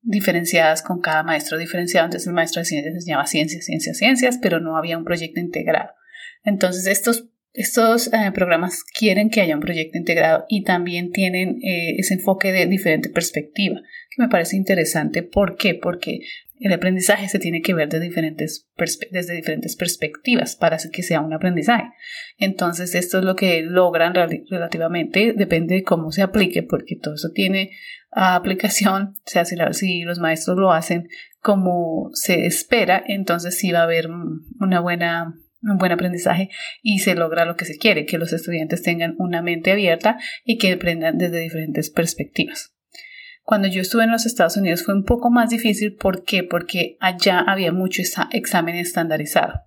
diferenciadas 0.00 0.82
con 0.82 1.00
cada 1.00 1.22
maestro 1.22 1.58
diferenciado 1.58 2.06
entonces 2.06 2.26
el 2.26 2.34
maestro 2.34 2.60
de 2.60 2.66
ciencias 2.66 3.04
se 3.04 3.10
llama 3.10 3.26
ciencias 3.26 3.64
ciencias 3.64 3.98
ciencias 3.98 4.38
pero 4.40 4.60
no 4.60 4.76
había 4.76 4.96
un 4.96 5.04
proyecto 5.04 5.40
integrado 5.40 5.90
entonces 6.42 6.86
estos 6.86 7.26
estos 7.54 8.08
eh, 8.08 8.32
programas 8.34 8.82
quieren 8.82 9.30
que 9.30 9.40
haya 9.40 9.54
un 9.54 9.60
proyecto 9.60 9.96
integrado 9.96 10.44
y 10.48 10.64
también 10.64 11.12
tienen 11.12 11.60
eh, 11.62 11.94
ese 11.98 12.14
enfoque 12.14 12.50
de 12.50 12.66
diferente 12.66 13.08
perspectiva, 13.08 13.80
que 14.10 14.22
me 14.22 14.28
parece 14.28 14.56
interesante. 14.56 15.22
¿Por 15.22 15.56
qué? 15.56 15.76
Porque 15.76 16.18
el 16.64 16.72
aprendizaje 16.72 17.28
se 17.28 17.38
tiene 17.38 17.60
que 17.60 17.74
ver 17.74 17.90
desde 17.90 18.06
diferentes, 18.06 18.66
desde 19.10 19.34
diferentes 19.34 19.76
perspectivas 19.76 20.56
para 20.56 20.78
que 20.90 21.02
sea 21.02 21.20
un 21.20 21.34
aprendizaje. 21.34 21.90
Entonces, 22.38 22.94
esto 22.94 23.18
es 23.18 23.24
lo 23.24 23.36
que 23.36 23.60
logran 23.60 24.14
relativamente, 24.14 25.34
depende 25.36 25.74
de 25.74 25.82
cómo 25.82 26.10
se 26.10 26.22
aplique, 26.22 26.62
porque 26.62 26.96
todo 26.96 27.16
eso 27.16 27.28
tiene 27.34 27.72
aplicación, 28.10 29.14
o 29.14 29.22
sea, 29.26 29.44
si, 29.44 30.04
los 30.04 30.18
maestros 30.20 30.56
lo 30.56 30.72
hacen 30.72 31.08
como 31.40 32.08
se 32.14 32.46
espera, 32.46 33.04
entonces 33.06 33.58
sí 33.58 33.70
va 33.70 33.80
a 33.80 33.84
haber 33.84 34.08
una 34.58 34.80
buena 34.80 35.34
un 35.60 35.78
buen 35.78 35.92
aprendizaje 35.92 36.48
y 36.82 37.00
se 37.00 37.14
logra 37.14 37.44
lo 37.44 37.56
que 37.56 37.66
se 37.66 37.76
quiere, 37.76 38.06
que 38.06 38.18
los 38.18 38.32
estudiantes 38.32 38.82
tengan 38.82 39.16
una 39.18 39.42
mente 39.42 39.70
abierta 39.72 40.18
y 40.44 40.56
que 40.56 40.72
aprendan 40.72 41.18
desde 41.18 41.40
diferentes 41.40 41.90
perspectivas. 41.90 42.73
Cuando 43.44 43.68
yo 43.68 43.82
estuve 43.82 44.04
en 44.04 44.10
los 44.10 44.24
Estados 44.24 44.56
Unidos 44.56 44.84
fue 44.84 44.94
un 44.94 45.04
poco 45.04 45.30
más 45.30 45.50
difícil. 45.50 45.96
¿Por 45.96 46.24
qué? 46.24 46.44
Porque 46.44 46.96
allá 46.98 47.40
había 47.40 47.72
mucho 47.72 48.02
examen 48.32 48.76
estandarizado 48.76 49.60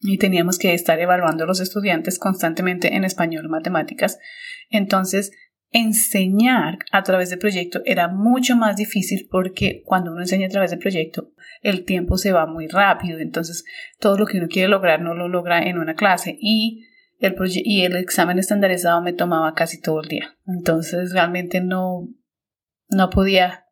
y 0.00 0.18
teníamos 0.18 0.58
que 0.58 0.74
estar 0.74 0.98
evaluando 0.98 1.44
a 1.44 1.46
los 1.46 1.60
estudiantes 1.60 2.18
constantemente 2.18 2.94
en 2.94 3.04
español 3.04 3.48
matemáticas. 3.48 4.18
Entonces, 4.70 5.32
enseñar 5.70 6.78
a 6.92 7.02
través 7.02 7.30
del 7.30 7.38
proyecto 7.38 7.82
era 7.84 8.08
mucho 8.08 8.56
más 8.56 8.76
difícil 8.76 9.28
porque 9.30 9.82
cuando 9.84 10.12
uno 10.12 10.22
enseña 10.22 10.46
a 10.46 10.50
través 10.50 10.70
del 10.70 10.78
proyecto, 10.78 11.32
el 11.60 11.84
tiempo 11.84 12.16
se 12.16 12.32
va 12.32 12.46
muy 12.46 12.68
rápido. 12.68 13.18
Entonces, 13.18 13.64
todo 13.98 14.16
lo 14.16 14.24
que 14.26 14.38
uno 14.38 14.48
quiere 14.48 14.68
lograr 14.68 15.02
no 15.02 15.14
lo 15.14 15.28
logra 15.28 15.62
en 15.62 15.78
una 15.78 15.94
clase 15.94 16.36
y 16.40 16.86
el, 17.18 17.34
y 17.64 17.82
el 17.82 17.96
examen 17.96 18.38
estandarizado 18.38 19.02
me 19.02 19.12
tomaba 19.12 19.54
casi 19.54 19.80
todo 19.80 20.00
el 20.00 20.08
día. 20.08 20.36
Entonces, 20.46 21.12
realmente 21.12 21.60
no, 21.60 22.08
no 22.94 23.10
podía 23.10 23.64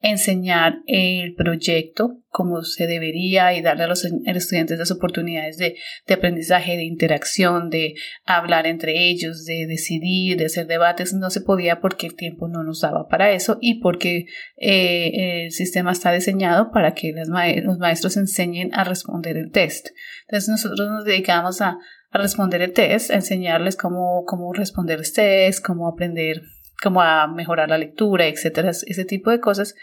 enseñar 0.00 0.82
el 0.86 1.34
proyecto 1.34 2.18
como 2.28 2.62
se 2.62 2.86
debería 2.86 3.54
y 3.54 3.62
darle 3.62 3.84
a 3.84 3.86
los 3.86 4.04
estudiantes 4.04 4.78
las 4.78 4.90
oportunidades 4.90 5.56
de, 5.56 5.76
aprendizaje, 6.12 6.76
de 6.76 6.84
interacción, 6.84 7.70
de 7.70 7.94
hablar 8.26 8.66
entre 8.66 9.08
ellos, 9.08 9.46
de 9.46 9.66
decidir, 9.66 10.36
de 10.36 10.46
hacer 10.46 10.66
debates. 10.66 11.14
No 11.14 11.30
se 11.30 11.40
podía 11.40 11.80
porque 11.80 12.06
el 12.06 12.14
tiempo 12.14 12.46
no 12.46 12.62
nos 12.62 12.82
daba 12.82 13.08
para 13.08 13.32
eso 13.32 13.56
y 13.60 13.80
porque 13.80 14.26
eh, 14.58 15.44
el 15.44 15.50
sistema 15.50 15.92
está 15.92 16.12
diseñado 16.12 16.70
para 16.72 16.92
que 16.92 17.14
los 17.14 17.78
maestros 17.78 18.18
enseñen 18.18 18.74
a 18.74 18.84
responder 18.84 19.38
el 19.38 19.50
test. 19.50 19.88
Entonces 20.28 20.50
nosotros 20.50 20.90
nos 20.90 21.04
dedicamos 21.06 21.62
a, 21.62 21.78
a 22.10 22.18
responder 22.18 22.60
el 22.60 22.74
test, 22.74 23.10
a 23.10 23.14
enseñarles 23.14 23.76
cómo, 23.76 24.24
cómo 24.26 24.52
responder 24.52 24.98
el 24.98 25.10
test, 25.10 25.64
cómo 25.64 25.88
aprender 25.88 26.42
como 26.82 27.02
a 27.02 27.26
mejorar 27.26 27.68
la 27.68 27.78
lectura, 27.78 28.26
etcétera, 28.26 28.70
ese 28.70 29.04
tipo 29.04 29.30
de 29.30 29.40
cosas 29.40 29.74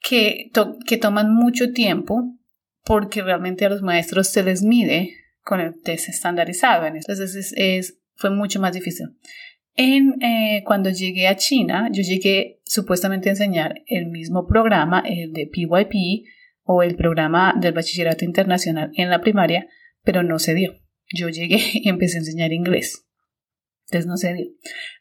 que, 0.00 0.50
que 0.86 0.96
toman 0.96 1.34
mucho 1.34 1.72
tiempo 1.72 2.36
porque 2.84 3.22
realmente 3.22 3.64
a 3.66 3.68
los 3.68 3.82
maestros 3.82 4.28
se 4.28 4.42
les 4.42 4.62
mide 4.62 5.14
con 5.42 5.60
el 5.60 5.80
test 5.82 6.08
estandarizado. 6.08 6.86
Entonces 6.86 7.52
es, 7.56 7.98
fue 8.16 8.30
mucho 8.30 8.60
más 8.60 8.72
difícil. 8.72 9.06
En, 9.76 10.22
eh, 10.22 10.62
cuando 10.64 10.90
llegué 10.90 11.28
a 11.28 11.36
China, 11.36 11.88
yo 11.92 12.02
llegué 12.02 12.60
supuestamente 12.64 13.28
a 13.28 13.32
enseñar 13.32 13.82
el 13.86 14.06
mismo 14.06 14.46
programa, 14.46 15.02
el 15.06 15.32
de 15.32 15.46
PYP 15.46 16.26
o 16.64 16.82
el 16.82 16.96
programa 16.96 17.54
del 17.58 17.72
bachillerato 17.72 18.24
internacional 18.24 18.90
en 18.94 19.10
la 19.10 19.20
primaria, 19.20 19.68
pero 20.02 20.22
no 20.22 20.38
se 20.38 20.54
dio. 20.54 20.74
Yo 21.12 21.28
llegué 21.28 21.60
y 21.74 21.88
empecé 21.88 22.16
a 22.16 22.20
enseñar 22.20 22.52
inglés. 22.52 23.06
Entonces 23.86 24.06
no 24.06 24.16
se 24.16 24.34
dio. 24.34 24.46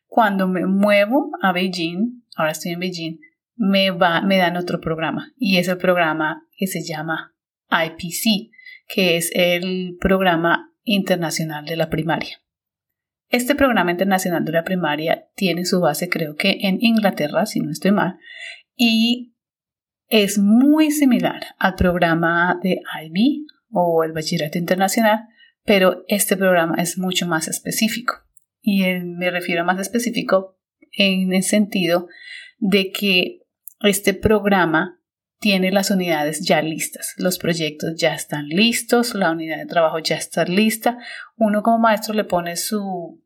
Cuando 0.09 0.47
me 0.47 0.65
muevo 0.65 1.31
a 1.39 1.51
Beijing, 1.51 2.23
ahora 2.35 2.51
estoy 2.51 2.71
en 2.71 2.79
Beijing, 2.79 3.19
me, 3.55 3.91
va, 3.91 4.21
me 4.21 4.37
dan 4.37 4.57
otro 4.57 4.81
programa 4.81 5.33
y 5.37 5.57
es 5.57 5.67
el 5.67 5.77
programa 5.77 6.47
que 6.57 6.65
se 6.65 6.83
llama 6.83 7.35
IPC, 7.69 8.51
que 8.87 9.17
es 9.17 9.29
el 9.35 9.97
programa 10.01 10.73
internacional 10.83 11.63
de 11.65 11.75
la 11.75 11.91
primaria. 11.91 12.41
Este 13.29 13.53
programa 13.53 13.91
internacional 13.91 14.43
de 14.43 14.51
la 14.51 14.63
primaria 14.63 15.29
tiene 15.35 15.63
su 15.63 15.79
base 15.79 16.09
creo 16.09 16.35
que 16.35 16.57
en 16.61 16.79
Inglaterra, 16.81 17.45
si 17.45 17.59
no 17.59 17.69
estoy 17.69 17.91
mal, 17.91 18.17
y 18.75 19.35
es 20.07 20.39
muy 20.39 20.89
similar 20.89 21.45
al 21.59 21.75
programa 21.75 22.59
de 22.63 22.81
IB 23.03 23.45
o 23.71 24.03
el 24.03 24.13
bachillerato 24.13 24.57
internacional, 24.57 25.27
pero 25.65 26.03
este 26.07 26.35
programa 26.35 26.77
es 26.79 26.97
mucho 26.97 27.27
más 27.27 27.47
específico 27.47 28.15
y 28.61 28.83
me 29.03 29.31
refiero 29.31 29.65
más 29.65 29.79
específico 29.79 30.57
en 30.91 31.33
el 31.33 31.43
sentido 31.43 32.07
de 32.57 32.91
que 32.91 33.43
este 33.81 34.13
programa 34.13 34.99
tiene 35.39 35.71
las 35.71 35.89
unidades 35.89 36.45
ya 36.45 36.61
listas, 36.61 37.13
los 37.17 37.37
proyectos 37.37 37.95
ya 37.97 38.13
están 38.13 38.47
listos, 38.47 39.15
la 39.15 39.31
unidad 39.31 39.57
de 39.57 39.65
trabajo 39.65 39.99
ya 39.99 40.17
está 40.17 40.43
lista, 40.43 40.97
uno 41.37 41.63
como 41.63 41.79
maestro 41.79 42.13
le 42.13 42.25
pone 42.25 42.57
su 42.57 43.23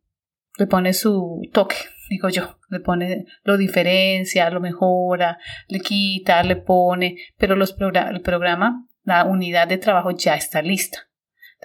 le 0.59 0.67
pone 0.67 0.93
su 0.93 1.41
toque, 1.51 1.75
digo 2.09 2.29
yo, 2.29 2.59
le 2.69 2.79
pone, 2.79 3.25
lo 3.43 3.57
diferencia, 3.57 4.49
lo 4.51 4.59
mejora, 4.59 5.39
le 5.67 5.79
quita, 5.79 6.43
le 6.43 6.55
pone, 6.55 7.17
pero 7.37 7.55
los 7.55 7.75
el 7.79 8.21
programa, 8.21 8.87
la 9.03 9.25
unidad 9.25 9.67
de 9.67 9.79
trabajo 9.79 10.11
ya 10.11 10.35
está 10.35 10.61
lista. 10.61 11.09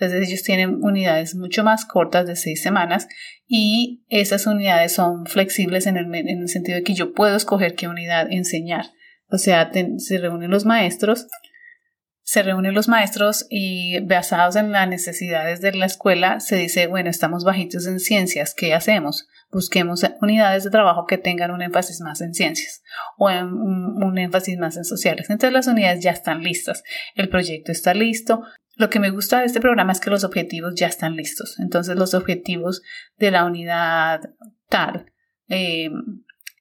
Entonces 0.00 0.28
ellos 0.28 0.42
tienen 0.44 0.78
unidades 0.84 1.34
mucho 1.34 1.64
más 1.64 1.84
cortas 1.84 2.26
de 2.26 2.36
seis 2.36 2.62
semanas 2.62 3.08
y 3.48 4.04
esas 4.08 4.46
unidades 4.46 4.92
son 4.92 5.26
flexibles 5.26 5.86
en 5.88 5.96
el, 5.96 6.48
sentido 6.48 6.76
de 6.76 6.84
que 6.84 6.94
yo 6.94 7.12
puedo 7.14 7.34
escoger 7.34 7.74
qué 7.74 7.88
unidad 7.88 8.28
enseñar. 8.30 8.86
O 9.28 9.38
sea, 9.38 9.72
se 9.96 10.18
reúnen 10.18 10.52
los 10.52 10.64
maestros, 10.64 11.26
se 12.22 12.44
reúnen 12.44 12.74
los 12.74 12.86
maestros 12.86 13.46
y 13.50 13.98
basados 14.00 14.54
en 14.54 14.70
las 14.70 14.88
necesidades 14.88 15.60
de 15.60 15.72
la 15.72 15.86
escuela 15.86 16.38
se 16.38 16.56
dice, 16.56 16.86
bueno, 16.86 17.10
estamos 17.10 17.42
bajitos 17.42 17.86
en 17.86 17.98
ciencias, 17.98 18.54
¿qué 18.54 18.74
hacemos? 18.74 19.26
Busquemos 19.50 20.04
unidades 20.20 20.62
de 20.62 20.70
trabajo 20.70 21.06
que 21.06 21.18
tengan 21.18 21.50
un 21.50 21.62
énfasis 21.62 22.00
más 22.02 22.20
en 22.20 22.34
ciencias 22.34 22.82
o 23.16 23.28
un, 23.30 24.00
un 24.00 24.18
énfasis 24.18 24.58
más 24.58 24.76
en 24.76 24.84
sociales. 24.84 25.28
Entonces 25.28 25.52
las 25.52 25.66
unidades 25.66 26.04
ya 26.04 26.12
están 26.12 26.44
listas, 26.44 26.84
el 27.16 27.28
proyecto 27.28 27.72
está 27.72 27.94
listo, 27.94 28.42
lo 28.78 28.90
que 28.90 29.00
me 29.00 29.10
gusta 29.10 29.40
de 29.40 29.46
este 29.46 29.60
programa 29.60 29.92
es 29.92 30.00
que 30.00 30.08
los 30.08 30.22
objetivos 30.22 30.74
ya 30.76 30.86
están 30.86 31.16
listos. 31.16 31.58
Entonces 31.58 31.96
los 31.96 32.14
objetivos 32.14 32.82
de 33.18 33.32
la 33.32 33.44
unidad 33.44 34.20
tal, 34.68 35.12
eh, 35.48 35.90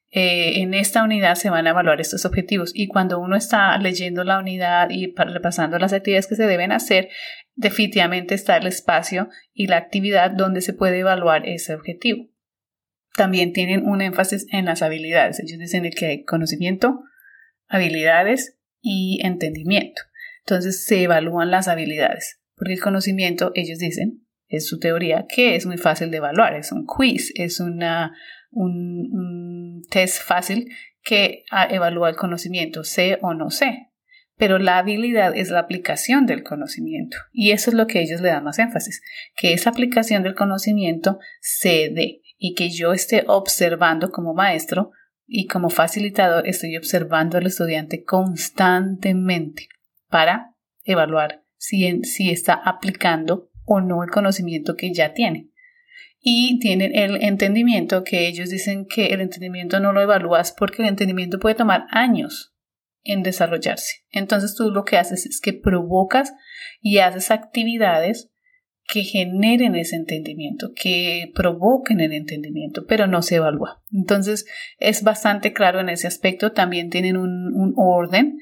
eh, 0.10 0.62
en 0.62 0.74
esta 0.74 1.04
unidad 1.04 1.36
se 1.36 1.52
van 1.52 1.68
a 1.68 1.70
evaluar 1.70 2.02
estos 2.02 2.26
objetivos 2.26 2.72
y 2.74 2.88
cuando 2.88 3.20
uno 3.20 3.36
está 3.36 3.78
leyendo 3.78 4.24
la 4.24 4.40
unidad 4.40 4.90
y 4.90 5.14
repasando 5.16 5.78
las 5.78 5.94
actividades 5.94 6.26
que 6.26 6.36
se 6.36 6.48
deben 6.48 6.72
hacer, 6.72 7.10
definitivamente 7.54 8.34
está 8.34 8.58
el 8.58 8.66
espacio 8.66 9.30
y 9.54 9.68
la 9.68 9.78
actividad 9.78 10.32
donde 10.32 10.62
se 10.62 10.74
puede 10.74 11.00
evaluar 11.00 11.48
ese 11.48 11.76
objetivo. 11.76 12.30
También 13.16 13.54
tienen 13.54 13.86
un 13.88 14.02
énfasis 14.02 14.48
en 14.52 14.66
las 14.66 14.82
habilidades. 14.82 15.40
Ellos 15.40 15.60
dicen 15.60 15.88
que 15.96 16.06
hay 16.08 16.24
conocimiento, 16.24 17.04
habilidades 17.68 18.58
y 18.82 19.20
entendimiento. 19.24 20.02
Entonces 20.48 20.86
se 20.86 21.04
evalúan 21.04 21.52
las 21.52 21.68
habilidades, 21.68 22.40
porque 22.56 22.76
el 22.76 22.80
conocimiento, 22.80 23.52
ellos 23.54 23.80
dicen, 23.80 24.26
es 24.48 24.66
su 24.66 24.80
teoría, 24.80 25.26
que 25.28 25.58
es 25.58 25.66
muy 25.66 25.78
fácil 25.78 26.10
de 26.10 26.18
evaluar, 26.18 26.56
es 26.56 26.72
un 26.72 26.86
quiz, 26.86 27.34
es 27.36 27.60
una, 27.60 28.16
un, 28.52 29.10
un 29.12 29.82
test 29.90 30.22
fácil 30.22 30.70
que 31.04 31.44
ah, 31.52 31.68
evalúa 31.70 32.10
el 32.10 32.16
conocimiento, 32.16 32.86
sé 32.86 33.20
o 33.22 33.34
no 33.34 33.50
sé. 33.50 33.90
Pero 34.38 34.58
la 34.58 34.78
habilidad 34.78 35.36
es 35.36 35.50
la 35.50 35.60
aplicación 35.60 36.26
del 36.26 36.44
conocimiento 36.44 37.18
y 37.34 37.52
eso 37.52 37.70
es 37.70 37.74
lo 37.74 37.86
que 37.86 38.00
ellos 38.00 38.22
le 38.22 38.30
dan 38.30 38.46
más 38.46 38.58
énfasis, 38.58 39.02
que 39.36 39.52
esa 39.52 39.72
aplicación 39.72 40.24
del 40.24 40.36
conocimiento 40.36 41.20
se 41.42 41.90
dé 41.90 42.22
y 42.38 42.54
que 42.54 42.70
yo 42.70 42.94
esté 42.94 43.26
observando 43.28 44.12
como 44.12 44.34
maestro 44.34 44.92
y 45.26 45.48
como 45.48 45.70
facilitador 45.70 46.48
estoy 46.48 46.78
observando 46.78 47.38
al 47.38 47.48
estudiante 47.48 48.06
constantemente 48.06 49.68
para 50.10 50.56
evaluar 50.84 51.44
si, 51.58 52.04
si 52.04 52.32
está 52.32 52.54
aplicando 52.54 53.50
o 53.66 53.82
no 53.82 54.04
el 54.04 54.10
conocimiento 54.10 54.76
que 54.76 54.94
ya 54.94 55.14
tiene. 55.14 55.50
Y 56.20 56.60
tienen 56.60 56.96
el 56.96 57.24
entendimiento 57.24 58.04
que 58.04 58.28
ellos 58.28 58.50
dicen 58.50 58.86
que 58.86 59.08
el 59.08 59.22
entendimiento 59.22 59.80
no 59.80 59.94
lo 59.94 60.02
evalúas 60.02 60.54
porque 60.58 60.82
el 60.82 60.90
entendimiento 60.90 61.40
puede 61.40 61.56
tomar 61.56 61.86
años 61.92 62.56
en 63.04 63.24
desarrollarse. 63.24 64.04
Entonces 64.12 64.56
tú 64.56 64.72
lo 64.72 64.84
que 64.84 64.98
haces 64.98 65.26
es 65.26 65.40
que 65.42 65.54
provocas 65.54 66.34
y 66.82 66.98
haces 66.98 67.32
actividades 67.32 68.32
que 68.88 69.04
generen 69.04 69.76
ese 69.76 69.98
entendimiento, 69.98 70.72
que 70.74 71.32
provoquen 71.36 72.00
el 72.00 72.14
entendimiento, 72.14 72.86
pero 72.88 73.06
no 73.06 73.22
se 73.22 73.36
evalúa. 73.36 73.84
Entonces 73.92 74.46
es 74.80 75.04
bastante 75.04 75.52
claro 75.52 75.82
en 75.82 75.90
ese 75.90 76.08
aspecto. 76.08 76.54
También 76.54 76.90
tienen 76.90 77.18
un, 77.18 77.54
un 77.54 77.74
orden 77.76 78.38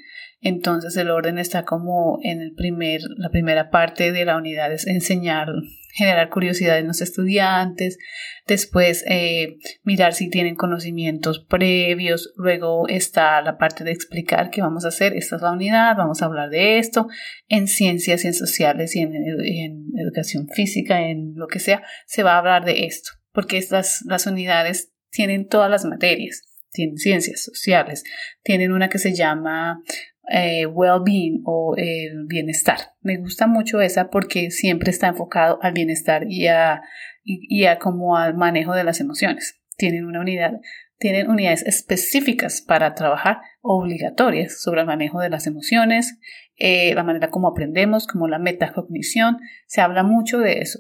entonces 0.46 0.96
el 0.96 1.10
orden 1.10 1.40
está 1.40 1.66
como 1.66 2.20
en 2.22 2.40
el 2.40 2.54
primer, 2.54 3.02
la 3.18 3.32
primera 3.32 3.72
parte 3.72 4.12
de 4.12 4.26
la 4.26 4.38
unidad 4.38 4.72
es 4.72 4.86
enseñar, 4.86 5.48
generar 5.92 6.30
curiosidad 6.30 6.78
en 6.78 6.86
los 6.86 7.02
estudiantes, 7.02 7.98
después 8.46 9.04
eh, 9.10 9.56
mirar 9.82 10.14
si 10.14 10.30
tienen 10.30 10.56
conocimientos 10.56 11.44
previos, 11.50 12.32
luego 12.36 12.88
está 12.88 13.42
la 13.42 13.58
parte 13.58 13.84
de 13.84 13.92
explicar 13.92 14.52
qué 14.52 14.62
vamos 14.62 14.86
a 14.86 14.90
hacer, 14.90 15.14
esta 15.16 15.38
es 15.38 15.42
la 15.42 15.52
unidad, 15.52 15.98
vamos 15.98 16.22
a 16.22 16.26
hablar 16.26 16.52
de 16.52 16.78
esto, 16.78 17.08
en 17.48 17.68
ciencias 17.68 18.24
y 18.24 18.28
en 18.28 18.36
sociales 18.36 18.96
y 18.96 19.00
en, 19.00 19.16
en 19.16 19.86
educación 19.98 20.48
física, 20.50 21.10
en 21.10 21.34
lo 21.34 21.48
que 21.48 21.58
sea, 21.58 21.82
se 22.06 22.22
va 22.22 22.36
a 22.36 22.38
hablar 22.38 22.66
de 22.66 22.86
esto, 22.86 23.10
porque 23.34 23.58
estas, 23.58 24.04
las 24.06 24.28
unidades 24.28 24.94
tienen 25.10 25.48
todas 25.48 25.72
las 25.72 25.86
materias 25.86 26.44
tienen 26.76 26.98
ciencias 26.98 27.42
sociales, 27.42 28.04
tienen 28.44 28.72
una 28.72 28.90
que 28.90 29.00
se 29.00 29.16
llama 29.16 29.82
eh, 30.30 30.66
well-being 30.66 31.42
o 31.46 31.76
el 31.78 32.26
bienestar. 32.28 32.78
Me 33.02 33.18
gusta 33.18 33.48
mucho 33.48 33.82
esa 33.82 34.10
porque 34.10 34.52
siempre 34.52 34.92
está 34.92 35.08
enfocado 35.08 35.60
al 35.62 35.74
bienestar 35.74 36.26
y 36.28 36.48
a, 36.48 36.82
y, 37.24 37.66
a 37.66 37.80
como 37.80 38.18
al 38.18 38.36
manejo 38.36 38.74
de 38.74 38.84
las 38.84 39.00
emociones. 39.00 39.62
Tienen 39.78 40.06
una 40.06 40.22
unidad, 40.22 40.60
tienen 40.98 41.30
unidades 41.30 41.64
específicas 41.64 42.62
para 42.62 42.96
trabajar 42.96 43.40
obligatorias 43.62 44.62
sobre 44.62 44.82
el 44.82 44.88
manejo 44.88 45.20
de 45.20 45.30
las 45.30 45.48
emociones, 45.48 46.20
eh, 46.58 46.94
la 46.96 47.04
manera 47.04 47.30
como 47.30 47.48
aprendemos, 47.48 48.08
como 48.08 48.28
la 48.28 48.40
metacognición. 48.40 49.38
Se 49.68 49.82
habla 49.82 50.04
mucho 50.04 50.40
de 50.40 50.60
eso 50.60 50.80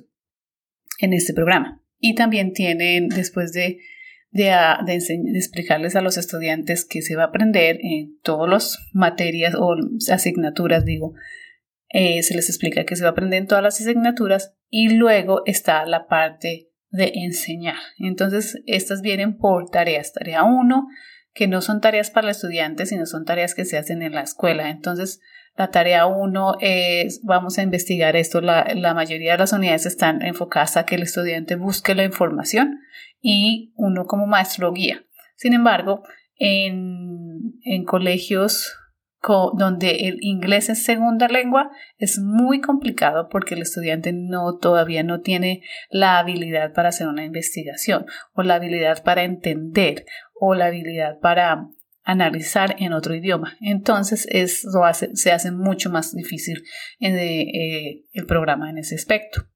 en 1.00 1.14
este 1.14 1.34
programa. 1.34 1.82
Y 2.00 2.16
también 2.16 2.54
tienen, 2.54 3.10
después 3.10 3.52
de 3.54 3.80
de, 4.36 4.98
explicarles 5.34 5.96
a 5.96 6.02
los 6.02 6.18
estudiantes 6.18 6.84
que 6.84 7.02
se 7.02 7.16
va 7.16 7.24
a 7.24 7.28
aprender 7.28 7.80
en 7.82 8.20
todas 8.20 8.50
las 8.50 8.80
materias 8.92 9.56
o 9.58 9.76
asignaturas, 10.12 10.84
digo, 10.84 11.14
eh, 11.88 12.22
se 12.22 12.36
les 12.36 12.50
explica 12.50 12.84
que 12.84 12.98
se 12.98 13.04
va 13.04 13.10
a 13.10 13.12
aprender 13.12 13.40
en 13.40 13.48
todas 13.48 13.64
las 13.64 13.80
asignaturas 13.80 14.54
y 14.70 14.90
luego 14.90 15.44
está 15.46 15.86
la 15.86 16.08
parte 16.08 16.70
de 16.90 17.14
enseñar. 17.16 17.78
Entonces, 17.98 18.62
estas 18.66 19.02
vienen 19.02 19.38
por 19.38 19.70
tareas. 19.70 20.12
Tarea 20.12 20.44
1, 20.44 20.88
que 21.36 21.48
no 21.48 21.62
son 21.62 21.82
tareas 21.82 22.10
para 22.10 22.28
el 22.28 22.32
estudiante, 22.32 22.86
sino 22.86 23.06
son 23.06 23.26
tareas 23.26 23.54
que 23.54 23.66
se 23.66 23.78
hacen 23.78 24.02
en 24.02 24.16
la 24.16 24.22
escuela. 24.22 24.70
Entonces, 24.70 25.20
la 25.58 25.70
tarea 25.70 26.06
1 26.08 26.56
es, 26.62 27.22
vamos 27.24 27.58
a 27.58 27.62
investigar 27.62 28.16
esto. 28.16 28.40
La, 28.40 28.94
mayoría 28.96 29.34
de 29.34 29.38
las 29.40 29.52
unidades 29.52 29.86
están 29.86 30.22
enfocadas 30.22 30.78
a 30.78 30.86
que 30.86 30.96
el 30.96 31.04
estudiante 31.04 31.56
busque 31.56 31.94
la 31.94 32.06
información 32.06 32.80
y 33.22 33.74
uno 33.76 34.06
como 34.06 34.28
maestro 34.28 34.72
guía. 34.72 35.06
Sin 35.36 35.54
embargo, 35.54 36.04
en, 36.38 37.60
en 37.64 37.84
colegios 37.84 38.74
donde 39.28 40.08
el 40.08 40.18
inglés 40.22 40.70
es 40.70 40.84
segunda 40.84 41.28
lengua 41.28 41.72
es 41.98 42.20
muy 42.20 42.62
complicado 42.62 43.28
porque 43.30 43.56
el 43.56 43.62
estudiante 43.62 44.14
no 44.14 44.58
todavía 44.58 45.04
no 45.04 45.22
tiene 45.22 45.64
la 45.90 46.20
habilidad 46.20 46.74
para 46.74 46.90
hacer 46.90 47.08
una 47.08 47.26
investigación 47.26 48.06
o 48.34 48.44
la 48.44 48.56
habilidad 48.56 49.04
para 49.04 49.24
entender 49.24 50.06
o 50.40 50.56
la 50.56 50.68
habilidad 50.68 51.20
para 51.20 51.68
analizar 52.04 52.76
en 52.80 52.94
otro 52.94 53.16
idioma. 53.16 53.58
Entonces 53.62 54.28
eso 54.30 54.70
se 55.14 55.32
hace 55.32 55.52
mucho 55.52 55.90
más 55.90 56.14
difícil 56.14 56.64
en, 57.00 57.18
eh, 57.18 58.04
el 58.14 58.26
programa 58.26 58.70
en 58.70 58.78
ese 58.78 58.96
aspecto 58.96 59.48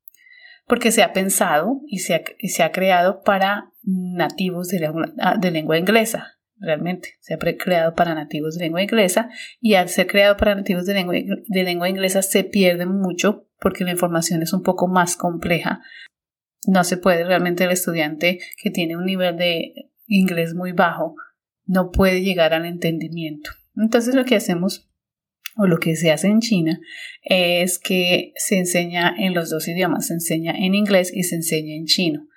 porque 0.69 0.91
se 0.91 1.01
ha 1.01 1.11
pensado 1.13 1.81
y 1.87 1.97
se 1.97 2.13
ha, 2.63 2.71
creado 2.71 3.23
para 3.23 3.73
nativos 3.81 4.67
de 4.67 4.79
lengua, 4.79 5.11
ah, 5.17 5.35
de 5.35 5.49
lengua 5.49 5.79
inglesa, 5.79 6.37
realmente. 6.57 7.15
Se 7.21 7.33
ha 7.33 7.37
creado 7.39 7.95
para 7.95 8.13
nativos 8.13 8.55
de 8.55 8.65
lengua 8.65 8.83
inglesa 8.83 9.31
y 9.59 9.73
al 9.73 9.89
ser 9.89 10.05
creado 10.05 10.37
para 10.37 10.53
nativos 10.53 10.85
de 10.85 10.93
lengua, 10.93 11.15
de 11.15 11.63
lengua 11.63 11.89
inglesa 11.89 12.21
se 12.21 12.43
pierde 12.43 12.85
mucho 12.85 13.47
porque 13.59 13.83
la 13.83 13.91
información 13.91 14.43
es 14.43 14.53
un 14.53 14.61
poco 14.61 14.87
más 14.87 15.15
compleja. 15.17 15.81
No 16.67 16.83
se 16.83 16.97
puede 16.97 17.23
realmente 17.23 17.63
el 17.63 17.71
estudiante 17.71 18.39
que 18.61 18.69
tiene 18.69 18.95
un 18.95 19.05
nivel 19.05 19.37
de 19.37 19.88
inglés 20.09 20.53
muy 20.53 20.73
bajo 20.73 21.15
no 21.65 21.91
puede 21.91 22.21
llegar 22.21 22.53
al 22.53 22.65
entendimiento. 22.65 23.51
Entonces 23.77 24.15
lo 24.15 24.25
que 24.25 24.35
hacemos 24.35 24.89
o 25.55 25.67
lo 25.67 25.79
que 25.79 25.95
se 25.95 26.11
hace 26.11 26.27
en 26.27 26.39
China 26.39 26.79
es 27.23 27.79
que 27.79 28.33
se 28.35 28.57
enseña 28.57 29.13
en 29.17 29.33
los 29.33 29.49
dos 29.49 29.67
idiomas, 29.67 30.07
se 30.07 30.13
enseña 30.15 30.53
en 30.57 30.75
inglés 30.75 31.11
y 31.13 31.23
se 31.23 31.35
enseña 31.35 31.75
en 31.75 31.85
chino. 31.85 32.27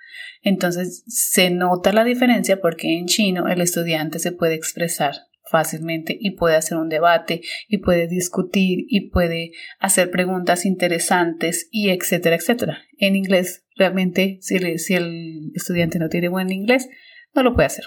Entonces 0.43 1.05
se 1.07 1.51
nota 1.51 1.93
la 1.93 2.05
diferencia 2.05 2.61
porque 2.61 2.99
en 2.99 3.07
chino 3.07 3.49
el 3.49 3.61
estudiante 3.61 4.19
se 4.19 4.33
puede 4.33 4.55
expresar 4.55 5.15
fácilmente 5.51 6.17
y 6.19 6.33
puede 6.33 6.57
hacer 6.57 6.79
un 6.79 6.89
debate 6.89 7.43
y 7.69 7.79
puede 7.79 8.09
discutir 8.09 8.87
y 8.89 9.11
puede 9.11 9.53
hacer 9.79 10.11
preguntas 10.11 10.65
interesantes 10.65 11.69
y 11.71 11.91
etcétera, 11.91 12.37
etcétera. 12.37 12.79
En 12.99 13.17
inglés 13.17 13.65
realmente 13.77 14.39
si, 14.41 14.59
si 14.79 14.95
el 14.95 15.53
estudiante 15.55 15.99
no 15.99 16.09
tiene 16.09 16.29
buen 16.29 16.51
inglés 16.51 16.89
no 17.35 17.43
lo 17.43 17.55
puede 17.55 17.67
hacer 17.67 17.85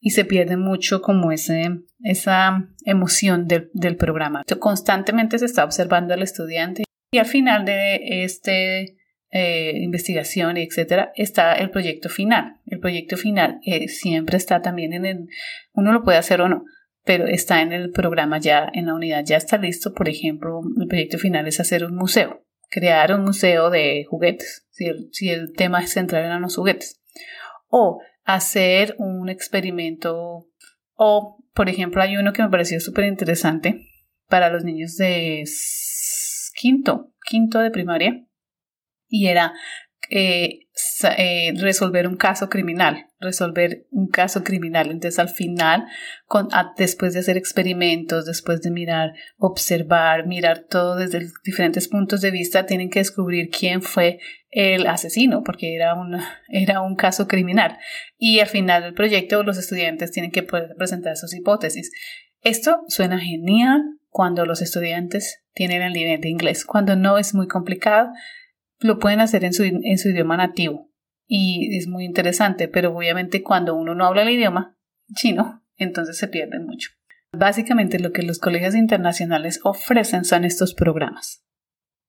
y 0.00 0.10
se 0.10 0.24
pierde 0.24 0.56
mucho 0.56 1.02
como 1.02 1.32
ese, 1.32 1.80
esa 2.02 2.68
emoción 2.84 3.46
del, 3.46 3.70
del 3.74 3.96
programa. 3.96 4.44
constantemente 4.58 5.38
se 5.38 5.44
está 5.44 5.64
observando 5.64 6.14
al 6.14 6.22
estudiante 6.22 6.84
y 7.10 7.18
al 7.18 7.26
final 7.26 7.64
de 7.64 8.24
este 8.24 8.96
eh, 9.30 9.72
investigación 9.76 10.56
etcétera 10.56 11.12
está 11.14 11.52
el 11.54 11.70
proyecto 11.70 12.08
final. 12.08 12.60
El 12.66 12.80
proyecto 12.80 13.16
final 13.16 13.60
eh, 13.64 13.88
siempre 13.88 14.36
está 14.36 14.62
también 14.62 14.92
en 14.92 15.04
el, 15.04 15.28
uno 15.72 15.92
lo 15.92 16.02
puede 16.02 16.18
hacer 16.18 16.40
o 16.40 16.48
no, 16.48 16.64
pero 17.04 17.26
está 17.26 17.60
en 17.60 17.72
el 17.72 17.90
programa 17.90 18.38
ya, 18.38 18.70
en 18.72 18.86
la 18.86 18.94
unidad 18.94 19.24
ya 19.24 19.36
está 19.36 19.58
listo. 19.58 19.92
Por 19.92 20.08
ejemplo, 20.08 20.60
el 20.80 20.86
proyecto 20.88 21.18
final 21.18 21.46
es 21.46 21.60
hacer 21.60 21.84
un 21.84 21.94
museo, 21.94 22.42
crear 22.70 23.14
un 23.14 23.24
museo 23.24 23.68
de 23.70 24.04
juguetes, 24.08 24.66
si 24.70 24.86
el, 24.86 25.08
si 25.12 25.28
el 25.28 25.52
tema 25.54 25.86
central 25.86 26.24
eran 26.24 26.42
los 26.42 26.56
juguetes. 26.56 27.02
O 27.68 28.00
hacer 28.28 28.94
un 28.98 29.30
experimento 29.30 30.46
o, 30.94 31.38
por 31.54 31.70
ejemplo, 31.70 32.02
hay 32.02 32.18
uno 32.18 32.34
que 32.34 32.42
me 32.42 32.50
pareció 32.50 32.78
súper 32.78 33.06
interesante 33.06 33.88
para 34.28 34.50
los 34.50 34.64
niños 34.64 34.96
de 34.96 35.44
quinto, 36.54 37.14
quinto 37.24 37.58
de 37.58 37.70
primaria, 37.70 38.26
y 39.08 39.28
era 39.28 39.54
eh, 40.10 40.67
eh, 41.04 41.52
resolver 41.56 42.06
un 42.06 42.16
caso 42.16 42.48
criminal, 42.48 43.06
resolver 43.20 43.86
un 43.90 44.08
caso 44.08 44.42
criminal. 44.42 44.90
Entonces 44.90 45.18
al 45.18 45.28
final, 45.28 45.86
después 46.76 47.14
de 47.14 47.20
hacer 47.20 47.36
experimentos, 47.36 48.26
después 48.26 48.62
de 48.62 48.70
mirar, 48.70 49.12
observar, 49.36 50.26
mirar 50.26 50.66
todo 50.68 50.96
desde 50.96 51.28
diferentes 51.44 51.88
puntos 51.88 52.20
de 52.20 52.30
vista, 52.30 52.66
tienen 52.66 52.90
que 52.90 53.00
descubrir 53.00 53.50
quién 53.50 53.82
fue 53.82 54.18
el 54.50 54.86
asesino, 54.86 55.42
porque 55.44 55.74
era, 55.74 55.94
era 56.48 56.80
un 56.80 56.96
caso 56.96 57.28
criminal. 57.28 57.78
Y 58.16 58.40
al 58.40 58.48
final 58.48 58.82
del 58.82 58.94
proyecto 58.94 59.42
los 59.42 59.58
estudiantes 59.58 60.10
tienen 60.10 60.30
que 60.30 60.42
presentar 60.42 61.16
sus 61.16 61.34
hipótesis. 61.34 61.90
Esto 62.42 62.82
suena 62.88 63.18
genial 63.18 63.82
cuando 64.08 64.46
los 64.46 64.62
estudiantes 64.62 65.42
tienen 65.52 65.82
el 65.82 65.92
nivel 65.92 66.20
de 66.20 66.28
inglés. 66.28 66.64
Cuando 66.64 66.96
no 66.96 67.18
es 67.18 67.34
muy 67.34 67.46
complicado, 67.46 68.10
lo 68.80 68.98
pueden 68.98 69.20
hacer 69.20 69.44
en 69.44 69.52
su, 69.52 69.64
en 69.64 69.98
su 69.98 70.10
idioma 70.10 70.36
nativo. 70.36 70.90
Y 71.26 71.76
es 71.76 71.88
muy 71.88 72.04
interesante, 72.04 72.68
pero 72.68 72.96
obviamente 72.96 73.42
cuando 73.42 73.74
uno 73.74 73.94
no 73.94 74.06
habla 74.06 74.22
el 74.22 74.30
idioma 74.30 74.78
chino, 75.14 75.62
entonces 75.76 76.16
se 76.16 76.28
pierde 76.28 76.58
mucho. 76.58 76.90
Básicamente 77.32 77.98
lo 77.98 78.12
que 78.12 78.22
los 78.22 78.38
colegios 78.38 78.74
internacionales 78.74 79.60
ofrecen 79.64 80.24
son 80.24 80.44
estos 80.44 80.74
programas. 80.74 81.44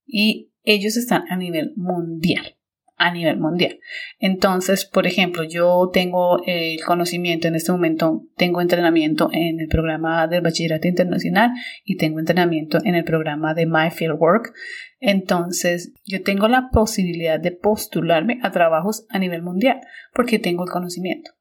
Y 0.06 0.54
ellos 0.64 0.96
están 0.96 1.24
a 1.30 1.36
nivel 1.36 1.74
mundial 1.76 2.59
a 3.00 3.12
nivel 3.12 3.38
mundial. 3.38 3.80
Entonces, 4.20 4.86
por 4.86 5.08
ejemplo, 5.08 5.44
yo 5.44 5.90
tengo 5.92 6.44
el 6.46 6.84
conocimiento 6.84 7.48
en 7.48 7.56
este 7.56 7.72
momento, 7.72 8.24
tengo 8.36 8.62
entrenamiento 8.62 9.30
en 9.32 9.60
el 9.60 9.68
programa 9.68 10.28
del 10.28 10.42
bachillerato 10.42 10.88
internacional 10.88 11.52
y 11.84 11.98
tengo 11.98 12.20
entrenamiento 12.20 12.78
en 12.84 12.96
el 12.96 13.06
programa 13.06 13.54
de 13.54 13.66
My 13.66 13.90
Field 13.90 14.18
Work. 14.20 14.54
Entonces, 15.00 15.94
yo 16.06 16.22
tengo 16.22 16.48
la 16.48 16.70
posibilidad 16.72 17.40
de 17.40 17.54
postularme 17.54 18.40
a 18.44 18.52
trabajos 18.52 19.06
a 19.10 19.18
nivel 19.18 19.42
mundial 19.42 19.80
porque 20.14 20.38
tengo 20.38 20.66
el 20.66 20.70
conocimiento. 20.70 21.32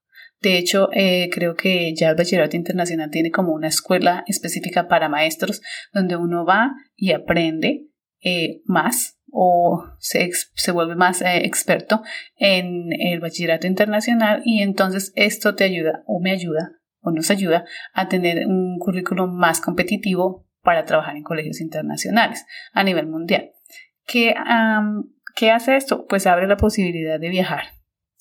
De 0.41 0.57
hecho, 0.57 0.89
eh, 0.93 1.29
creo 1.33 1.57
que 1.57 1.93
ya 1.97 2.11
el 2.11 2.17
Bachillerato 2.17 2.57
Internacional 2.57 3.11
tiene 3.11 3.33
como 3.33 3.53
una 3.53 3.67
escuela 3.67 4.23
específica 4.29 4.87
para 4.87 5.09
maestros 5.09 5.61
donde 5.93 6.15
uno 6.15 6.45
va 6.45 6.77
y 6.95 7.11
aprende 7.11 7.89
eh, 8.23 8.61
más 8.65 9.18
o 9.31 9.85
se, 9.99 10.31
se 10.55 10.73
vuelve 10.73 10.97
más 10.97 11.23
eh, 11.23 11.45
experto 11.45 12.03
en 12.37 12.93
el 12.93 13.21
bachillerato 13.21 13.67
internacional 13.67 14.43
y 14.45 14.63
entonces 14.63 15.13
esto 15.17 15.55
te 15.55 15.65
ayuda 15.65 16.03
o 16.07 16.21
me 16.21 16.31
ayuda 16.31 16.73
o 17.01 17.11
nos 17.11 17.31
ayuda 17.31 17.65
a 17.93 18.09
tener 18.09 18.47
un 18.47 18.79
currículum 18.79 19.35
más 19.35 19.61
competitivo 19.61 20.47
para 20.63 20.85
trabajar 20.85 21.17
en 21.17 21.23
colegios 21.23 21.61
internacionales 21.61 22.45
a 22.73 22.85
nivel 22.85 23.07
mundial. 23.07 23.53
¿Qué, 24.07 24.35
¿Qué 25.35 25.51
hace 25.51 25.77
esto? 25.77 26.07
Pues 26.07 26.27
abre 26.27 26.47
la 26.47 26.57
posibilidad 26.57 27.21
de 27.21 27.29
viajar. 27.29 27.63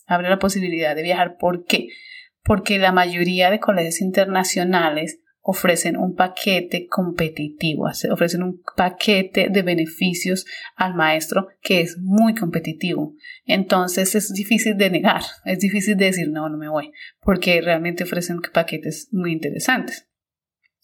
Abre 0.06 0.30
la 0.30 0.40
posibilidad 0.40 0.96
de 0.96 1.04
viajar. 1.04 1.38
¿Por 1.38 1.66
qué? 1.66 1.88
Porque 2.44 2.78
la 2.78 2.92
mayoría 2.92 3.50
de 3.50 3.60
colegios 3.60 4.02
internacionales 4.02 5.20
ofrecen 5.50 5.96
un 5.96 6.14
paquete 6.14 6.88
competitivo, 6.88 7.88
ofrecen 8.12 8.44
un 8.44 8.62
paquete 8.76 9.48
de 9.50 9.62
beneficios 9.62 10.46
al 10.76 10.94
maestro 10.94 11.48
que 11.62 11.80
es 11.80 11.98
muy 12.00 12.36
competitivo. 12.36 13.16
Entonces 13.46 14.14
es 14.16 14.34
difícil 14.34 14.76
de 14.76 14.90
negar, 14.90 15.22
es 15.46 15.60
difícil 15.60 15.96
de 15.96 16.06
decir 16.08 16.30
no, 16.30 16.50
no 16.50 16.58
me 16.58 16.68
voy, 16.68 16.92
porque 17.22 17.62
realmente 17.62 18.04
ofrecen 18.04 18.42
paquetes 18.54 19.08
muy 19.14 19.32
interesantes. 19.32 20.10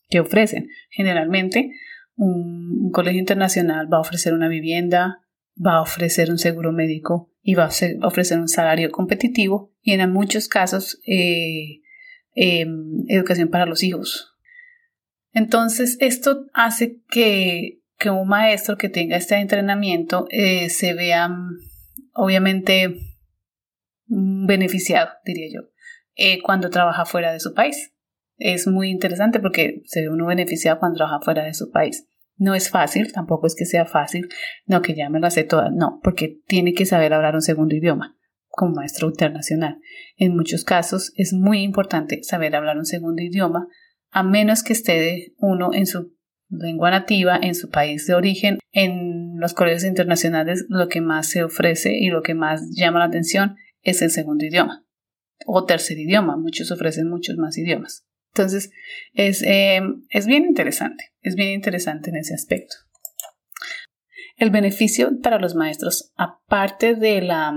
¿Qué 0.07 0.21
ofrecen? 0.21 0.69
Generalmente 0.89 1.71
un, 2.15 2.89
colegio 2.93 3.19
internacional 3.19 3.91
va 3.91 3.97
a 3.97 4.01
ofrecer 4.01 4.33
una 4.33 4.47
vivienda, 4.47 5.25
va 5.57 5.75
a 5.75 5.81
ofrecer 5.81 6.31
un 6.31 6.37
seguro 6.37 6.71
médico 6.71 7.33
y 7.41 7.55
va 7.55 7.65
a 7.65 8.07
ofrecer 8.07 8.39
un 8.39 8.47
salario 8.47 8.91
competitivo 8.91 9.73
y 9.81 9.91
en 9.91 10.09
muchos 10.09 10.47
casos 10.47 11.01
eh, 11.05 11.81
em, 12.33 13.03
educación 13.09 13.49
para 13.49 13.65
los 13.65 13.83
hijos 13.83 14.32
entonces, 15.33 15.97
esto 15.99 16.45
hace 16.53 17.01
que, 17.09 17.79
un 18.05 18.27
maestro 18.27 18.77
que 18.77 18.89
tenga 18.89 19.15
este 19.15 19.35
entrenamiento 19.35 20.25
eh, 20.29 20.69
se 20.69 20.93
vea, 20.93 21.29
mm, 21.29 21.57
obviamente, 22.13 22.95
mm, 24.07 24.45
beneficiado, 24.45 25.09
diría 25.23 25.47
yo, 25.53 25.61
eh, 26.15 26.41
cuando 26.41 26.69
trabaja 26.69 27.05
fuera 27.05 27.31
de 27.31 27.39
su 27.39 27.53
país. 27.53 27.93
Es 28.37 28.67
muy 28.67 28.89
interesante 28.89 29.39
porque 29.39 29.83
se 29.85 30.01
ve 30.01 30.09
uno 30.09 30.25
beneficiado 30.25 30.79
cuando 30.79 30.97
trabaja 30.97 31.21
fuera 31.21 31.43
de 31.45 31.53
su 31.53 31.71
país. 31.71 32.07
No 32.35 32.55
es 32.55 32.69
fácil, 32.69 33.13
tampoco 33.13 33.47
es 33.47 33.55
que 33.55 33.65
sea 33.65 33.85
fácil, 33.85 34.27
no 34.65 34.81
que 34.81 34.95
ya 34.95 35.09
me 35.09 35.19
lo 35.19 35.27
hace 35.27 35.43
toda, 35.43 35.69
no, 35.71 35.99
porque 36.03 36.41
tiene 36.47 36.73
que 36.73 36.85
saber 36.85 37.13
hablar 37.13 37.35
un 37.35 37.41
segundo 37.41 37.75
idioma 37.75 38.17
como 38.49 38.75
maestro 38.75 39.07
internacional. 39.07 39.79
En 40.17 40.35
muchos 40.35 40.65
casos 40.65 41.13
es 41.15 41.31
muy 41.31 41.61
importante 41.61 42.21
saber 42.23 42.55
hablar 42.55 42.77
un 42.77 42.85
segundo 42.85 43.21
idioma 43.21 43.67
a 44.13 44.23
menos 44.23 44.63
que 44.63 44.73
esté 44.73 45.33
uno 45.37 45.73
en 45.73 45.87
su 45.87 46.15
lengua 46.49 46.91
nativa, 46.91 47.37
en 47.41 47.55
su 47.55 47.69
país 47.69 48.05
de 48.05 48.13
origen. 48.13 48.59
En 48.71 49.39
los 49.39 49.53
colegios 49.53 49.83
internacionales 49.83 50.65
lo 50.69 50.87
que 50.87 51.01
más 51.01 51.27
se 51.27 51.43
ofrece 51.43 51.97
y 51.97 52.09
lo 52.09 52.21
que 52.21 52.35
más 52.35 52.61
llama 52.75 52.99
la 52.99 53.05
atención 53.05 53.55
es 53.81 54.01
el 54.01 54.11
segundo 54.11 54.45
idioma 54.45 54.85
o 55.45 55.65
tercer 55.65 55.97
idioma. 55.97 56.37
Muchos 56.37 56.71
ofrecen 56.71 57.09
muchos 57.09 57.37
más 57.37 57.57
idiomas. 57.57 58.05
Entonces, 58.35 58.71
es, 59.13 59.43
eh, 59.43 59.81
es 60.09 60.25
bien 60.25 60.45
interesante, 60.45 61.11
es 61.21 61.35
bien 61.35 61.49
interesante 61.49 62.09
en 62.09 62.17
ese 62.17 62.33
aspecto. 62.33 62.75
El 64.37 64.49
beneficio 64.49 65.19
para 65.21 65.39
los 65.39 65.53
maestros, 65.55 66.11
aparte 66.15 66.95
de 66.95 67.21
la 67.21 67.53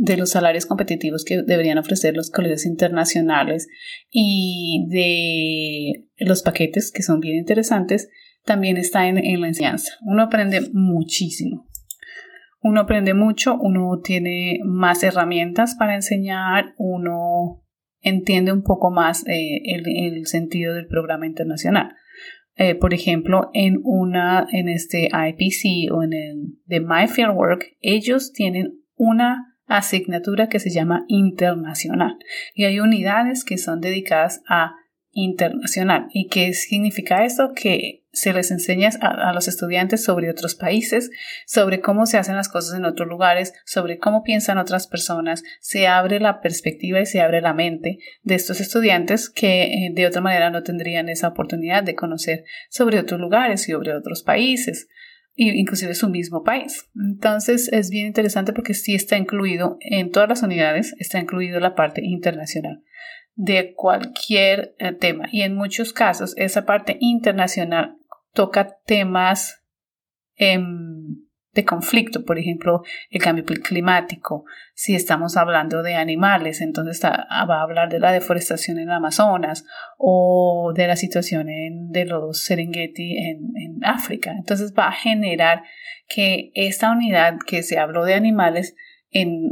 de 0.00 0.16
los 0.16 0.30
salarios 0.30 0.64
competitivos 0.64 1.24
que 1.24 1.42
deberían 1.42 1.76
ofrecer 1.76 2.14
los 2.16 2.30
colegios 2.30 2.66
internacionales 2.66 3.66
y 4.10 4.86
de 4.88 6.06
los 6.18 6.42
paquetes 6.42 6.92
que 6.92 7.02
son 7.02 7.18
bien 7.18 7.36
interesantes, 7.36 8.08
también 8.44 8.76
está 8.76 9.08
en, 9.08 9.16
la 9.40 9.48
enseñanza. 9.48 9.94
Uno 10.02 10.22
aprende 10.22 10.70
muchísimo. 10.72 11.66
Uno 12.62 12.82
aprende 12.82 13.12
mucho, 13.12 13.58
uno 13.60 14.00
tiene 14.02 14.60
más 14.64 15.02
herramientas 15.02 15.74
para 15.74 15.96
enseñar, 15.96 16.74
uno 16.76 17.64
entiende 18.00 18.52
un 18.52 18.62
poco 18.62 18.90
más 18.92 19.26
eh, 19.26 19.62
el, 19.64 20.26
sentido 20.26 20.74
del 20.74 20.86
programa 20.86 21.26
internacional. 21.26 21.92
Eh, 22.54 22.76
por 22.76 22.94
ejemplo, 22.94 23.50
en 23.52 23.80
una, 23.82 24.46
en 24.52 24.68
este 24.68 25.06
IPC 25.06 25.92
o 25.92 26.04
en 26.04 26.12
el 26.12 26.36
de 26.66 26.80
My 26.80 27.06
Work, 27.32 27.76
ellos 27.80 28.32
tienen 28.32 28.80
una 28.96 29.57
asignatura 29.68 30.48
que 30.48 30.60
se 30.60 30.70
llama 30.70 31.04
internacional 31.08 32.18
y 32.54 32.64
hay 32.64 32.80
unidades 32.80 33.44
que 33.44 33.58
son 33.58 33.80
dedicadas 33.80 34.42
a 34.48 34.74
internacional. 35.12 36.06
¿Y 36.12 36.28
qué 36.28 36.52
significa 36.52 37.24
esto? 37.24 37.52
Que 37.54 38.04
se 38.12 38.32
les 38.32 38.50
enseña 38.50 38.90
a, 39.00 39.32
los 39.32 39.48
estudiantes 39.48 40.04
sobre 40.04 40.30
otros 40.30 40.54
países, 40.54 41.10
sobre 41.46 41.80
cómo 41.80 42.06
se 42.06 42.18
hacen 42.18 42.36
las 42.36 42.48
cosas 42.48 42.78
en 42.78 42.84
otros 42.84 43.08
lugares, 43.08 43.52
sobre 43.64 43.98
cómo 43.98 44.22
piensan 44.22 44.58
otras 44.58 44.86
personas, 44.86 45.42
se 45.60 45.86
abre 45.86 46.20
la 46.20 46.40
perspectiva 46.40 47.00
y 47.00 47.06
se 47.06 47.20
abre 47.20 47.40
la 47.40 47.54
mente 47.54 47.98
de 48.22 48.34
estos 48.34 48.60
estudiantes 48.60 49.28
que 49.28 49.64
eh, 49.64 49.90
de 49.92 50.06
otra 50.06 50.20
manera 50.20 50.50
no 50.50 50.62
tendrían 50.62 51.08
esa 51.08 51.28
oportunidad 51.28 51.82
de 51.82 51.94
conocer 51.94 52.44
sobre 52.70 52.98
otros 52.98 53.20
lugares 53.20 53.68
y 53.68 53.72
sobre 53.72 53.94
otros 53.94 54.22
países 54.22 54.88
inclusive 55.38 55.94
su 55.94 56.08
mismo 56.08 56.42
país. 56.42 56.88
Entonces 56.94 57.72
es 57.72 57.90
bien 57.90 58.06
interesante 58.06 58.52
porque 58.52 58.74
sí 58.74 58.94
está 58.94 59.16
incluido 59.16 59.78
en 59.80 60.10
todas 60.10 60.28
las 60.28 60.42
unidades, 60.42 60.94
está 60.98 61.18
incluido 61.18 61.60
la 61.60 61.74
parte 61.74 62.00
internacional 62.04 62.82
de 63.34 63.72
cualquier 63.76 64.74
eh, 64.78 64.92
tema 64.92 65.28
y 65.30 65.42
en 65.42 65.54
muchos 65.54 65.92
casos 65.92 66.34
esa 66.36 66.66
parte 66.66 66.96
internacional 67.00 67.96
toca 68.32 68.78
temas 68.84 69.62
em, 70.34 71.27
de 71.52 71.64
conflicto, 71.64 72.24
por 72.24 72.38
ejemplo, 72.38 72.82
el 73.10 73.22
cambio 73.22 73.44
climático. 73.44 74.44
Si 74.74 74.94
estamos 74.94 75.36
hablando 75.36 75.82
de 75.82 75.94
animales, 75.94 76.60
entonces 76.60 77.02
va 77.04 77.26
a 77.28 77.62
hablar 77.62 77.88
de 77.88 78.00
la 78.00 78.12
deforestación 78.12 78.78
en 78.78 78.90
Amazonas 78.90 79.64
o 79.96 80.72
de 80.74 80.86
la 80.86 80.96
situación 80.96 81.48
de 81.90 82.04
los 82.04 82.44
Serengeti 82.44 83.16
en, 83.18 83.52
en 83.56 83.84
África. 83.84 84.32
Entonces 84.32 84.72
va 84.78 84.88
a 84.88 84.92
generar 84.92 85.62
que 86.06 86.50
esta 86.54 86.90
unidad 86.90 87.38
que 87.46 87.62
se 87.62 87.78
habló 87.78 88.04
de 88.04 88.14
animales 88.14 88.74
en 89.10 89.50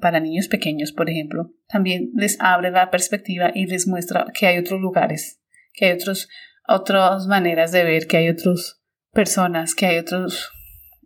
para 0.00 0.20
niños 0.20 0.48
pequeños, 0.48 0.92
por 0.92 1.08
ejemplo, 1.08 1.50
también 1.68 2.10
les 2.14 2.38
abre 2.40 2.70
la 2.70 2.90
perspectiva 2.90 3.50
y 3.54 3.66
les 3.66 3.86
muestra 3.86 4.26
que 4.34 4.46
hay 4.46 4.58
otros 4.58 4.80
lugares, 4.80 5.40
que 5.72 5.86
hay 5.86 5.92
otros, 5.92 6.28
otras 6.66 7.26
maneras 7.26 7.72
de 7.72 7.84
ver, 7.84 8.06
que 8.06 8.18
hay 8.18 8.28
otras 8.28 8.82
personas, 9.12 9.74
que 9.74 9.86
hay 9.86 9.98
otros 9.98 10.50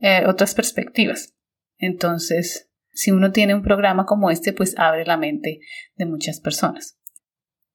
eh, 0.01 0.25
otras 0.27 0.55
perspectivas. 0.55 1.35
Entonces, 1.79 2.71
si 2.93 3.11
uno 3.11 3.33
tiene 3.33 3.55
un 3.55 3.63
programa 3.63 4.07
como 4.07 4.31
este, 4.31 4.53
pues 4.53 4.79
abre 4.79 5.05
la 5.05 5.17
mente 5.17 5.61
de 5.97 6.07
muchas 6.07 6.41
personas. 6.41 6.99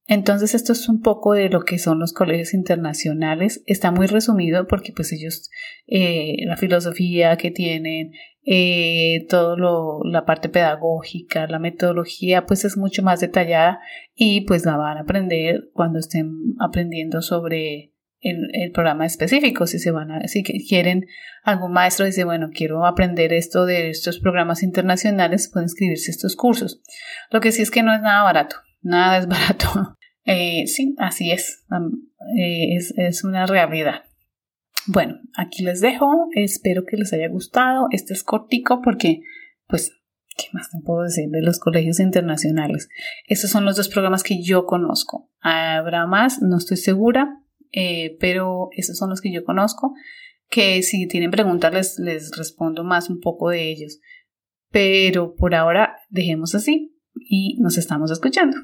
Entonces, 0.08 0.56
esto 0.56 0.74
es 0.74 0.90
un 0.90 1.02
poco 1.02 1.34
de 1.34 1.48
lo 1.48 1.62
que 1.62 1.78
son 1.78 2.00
los 2.00 2.12
colegios 2.12 2.54
internacionales. 2.54 3.64
Está 3.66 3.92
muy 3.92 4.08
resumido 4.08 4.68
porque 4.68 4.92
pues 4.94 5.14
ellos, 5.14 5.50
eh, 5.88 6.38
la 6.46 6.58
filosofía 6.58 7.38
que 7.38 7.52
tienen, 7.52 8.12
eh, 8.44 9.26
todo 9.30 9.56
lo, 9.56 10.00
la 10.04 10.26
parte 10.26 10.50
pedagógica, 10.50 11.48
la 11.48 11.60
metodología, 11.60 12.46
pues 12.46 12.66
es 12.66 12.76
mucho 12.76 13.04
más 13.04 13.22
detallada 13.22 13.80
y 14.16 14.42
pues 14.42 14.66
la 14.66 14.76
van 14.76 14.98
a 14.98 15.02
aprender 15.02 15.70
cuando 15.74 16.00
estén 16.00 16.56
aprendiendo 16.60 17.22
sobre 17.22 17.91
el, 18.22 18.50
el 18.54 18.72
programa 18.72 19.06
específico. 19.06 19.68
Si 19.68 19.80
se 19.80 19.92
van 19.92 20.12
a, 20.12 20.28
si 20.28 20.44
quieren 20.44 21.08
algún 21.44 21.74
maestro 21.74 22.06
dice, 22.06 22.24
bueno, 22.24 22.50
quiero 22.54 22.86
aprender 22.86 23.34
esto 23.34 23.66
de 23.66 23.90
estos 23.90 24.20
programas 24.20 24.64
internacionales, 24.64 25.50
pueden 25.52 25.66
inscribirse 25.66 26.12
a 26.12 26.14
estos 26.14 26.36
cursos. 26.36 26.82
Lo 27.30 27.42
que 27.42 27.52
sí 27.52 27.62
es 27.62 27.72
que 27.72 27.84
no 27.84 27.94
es 27.94 28.02
nada 28.02 28.24
barato, 28.24 28.56
nada 28.82 29.18
es 29.18 29.28
barato. 29.28 29.98
Eh, 30.24 30.68
sí, 30.68 30.96
así 31.00 31.32
es, 31.32 31.66
eh, 32.38 32.76
es, 32.76 32.94
es 32.96 33.24
una 33.24 33.46
realidad. 33.46 34.04
Bueno, 34.88 35.20
aquí 35.36 35.64
les 35.64 35.82
dejo. 35.82 36.28
Espero 36.34 36.86
que 36.86 36.98
les 36.98 37.14
haya 37.14 37.28
gustado. 37.28 37.88
Este 37.92 38.14
es 38.14 38.24
cortico 38.24 38.82
porque, 38.82 39.22
pues, 39.68 39.94
¿qué 40.36 40.46
más 40.54 40.70
te 40.70 40.80
puedo 40.84 41.04
decir 41.04 41.30
de 41.30 41.42
los 41.42 41.60
colegios 41.60 42.00
internacionales? 42.00 42.90
Estos 43.28 43.52
son 43.52 43.66
los 43.66 43.78
dos 43.78 43.90
programas 43.90 44.24
que 44.24 44.42
yo 44.42 44.66
conozco. 44.66 45.30
Habrá 45.40 46.08
más, 46.08 46.42
no 46.42 46.58
estoy 46.58 46.78
segura, 46.78 47.41
eh, 47.72 48.18
pero 48.20 48.70
estos 48.72 48.98
son 48.98 49.10
los 49.10 49.22
que 49.22 49.32
yo 49.32 49.44
conozco. 49.44 49.94
Que 50.50 50.84
si 50.84 51.08
tienen 51.08 51.32
preguntas 51.32 51.74
les, 51.74 52.00
les 52.00 52.32
respondo 52.38 52.84
más 52.84 53.10
un 53.10 53.20
poco 53.20 53.50
de 53.50 53.70
ellos. 53.72 54.00
Pero 54.70 55.36
por 55.36 55.56
ahora 55.56 55.98
dejemos 56.10 56.56
así 56.56 56.96
y 57.16 57.58
nos 57.60 57.78
estamos 57.78 58.12
escuchando. 58.12 58.58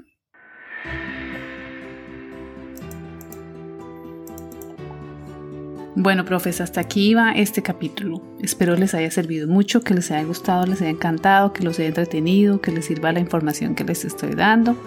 Bueno, 5.99 6.25
profes, 6.25 6.61
hasta 6.61 6.79
aquí 6.79 7.15
va 7.15 7.31
este 7.31 7.63
capítulo. 7.63 8.21
Espero 8.39 8.75
les 8.75 8.93
haya 8.93 9.09
servido 9.09 9.47
mucho, 9.47 9.81
que 9.81 9.95
les 9.95 10.11
haya 10.11 10.23
gustado, 10.25 10.67
les 10.67 10.79
haya 10.79 10.91
encantado, 10.91 11.53
que 11.53 11.63
los 11.63 11.79
haya 11.79 11.87
entretenido, 11.87 12.61
que 12.61 12.71
les 12.71 12.85
sirva 12.85 13.11
la 13.11 13.19
información 13.19 13.73
que 13.73 13.83
les 13.83 14.05
estoy 14.05 14.35
dando. 14.35 14.77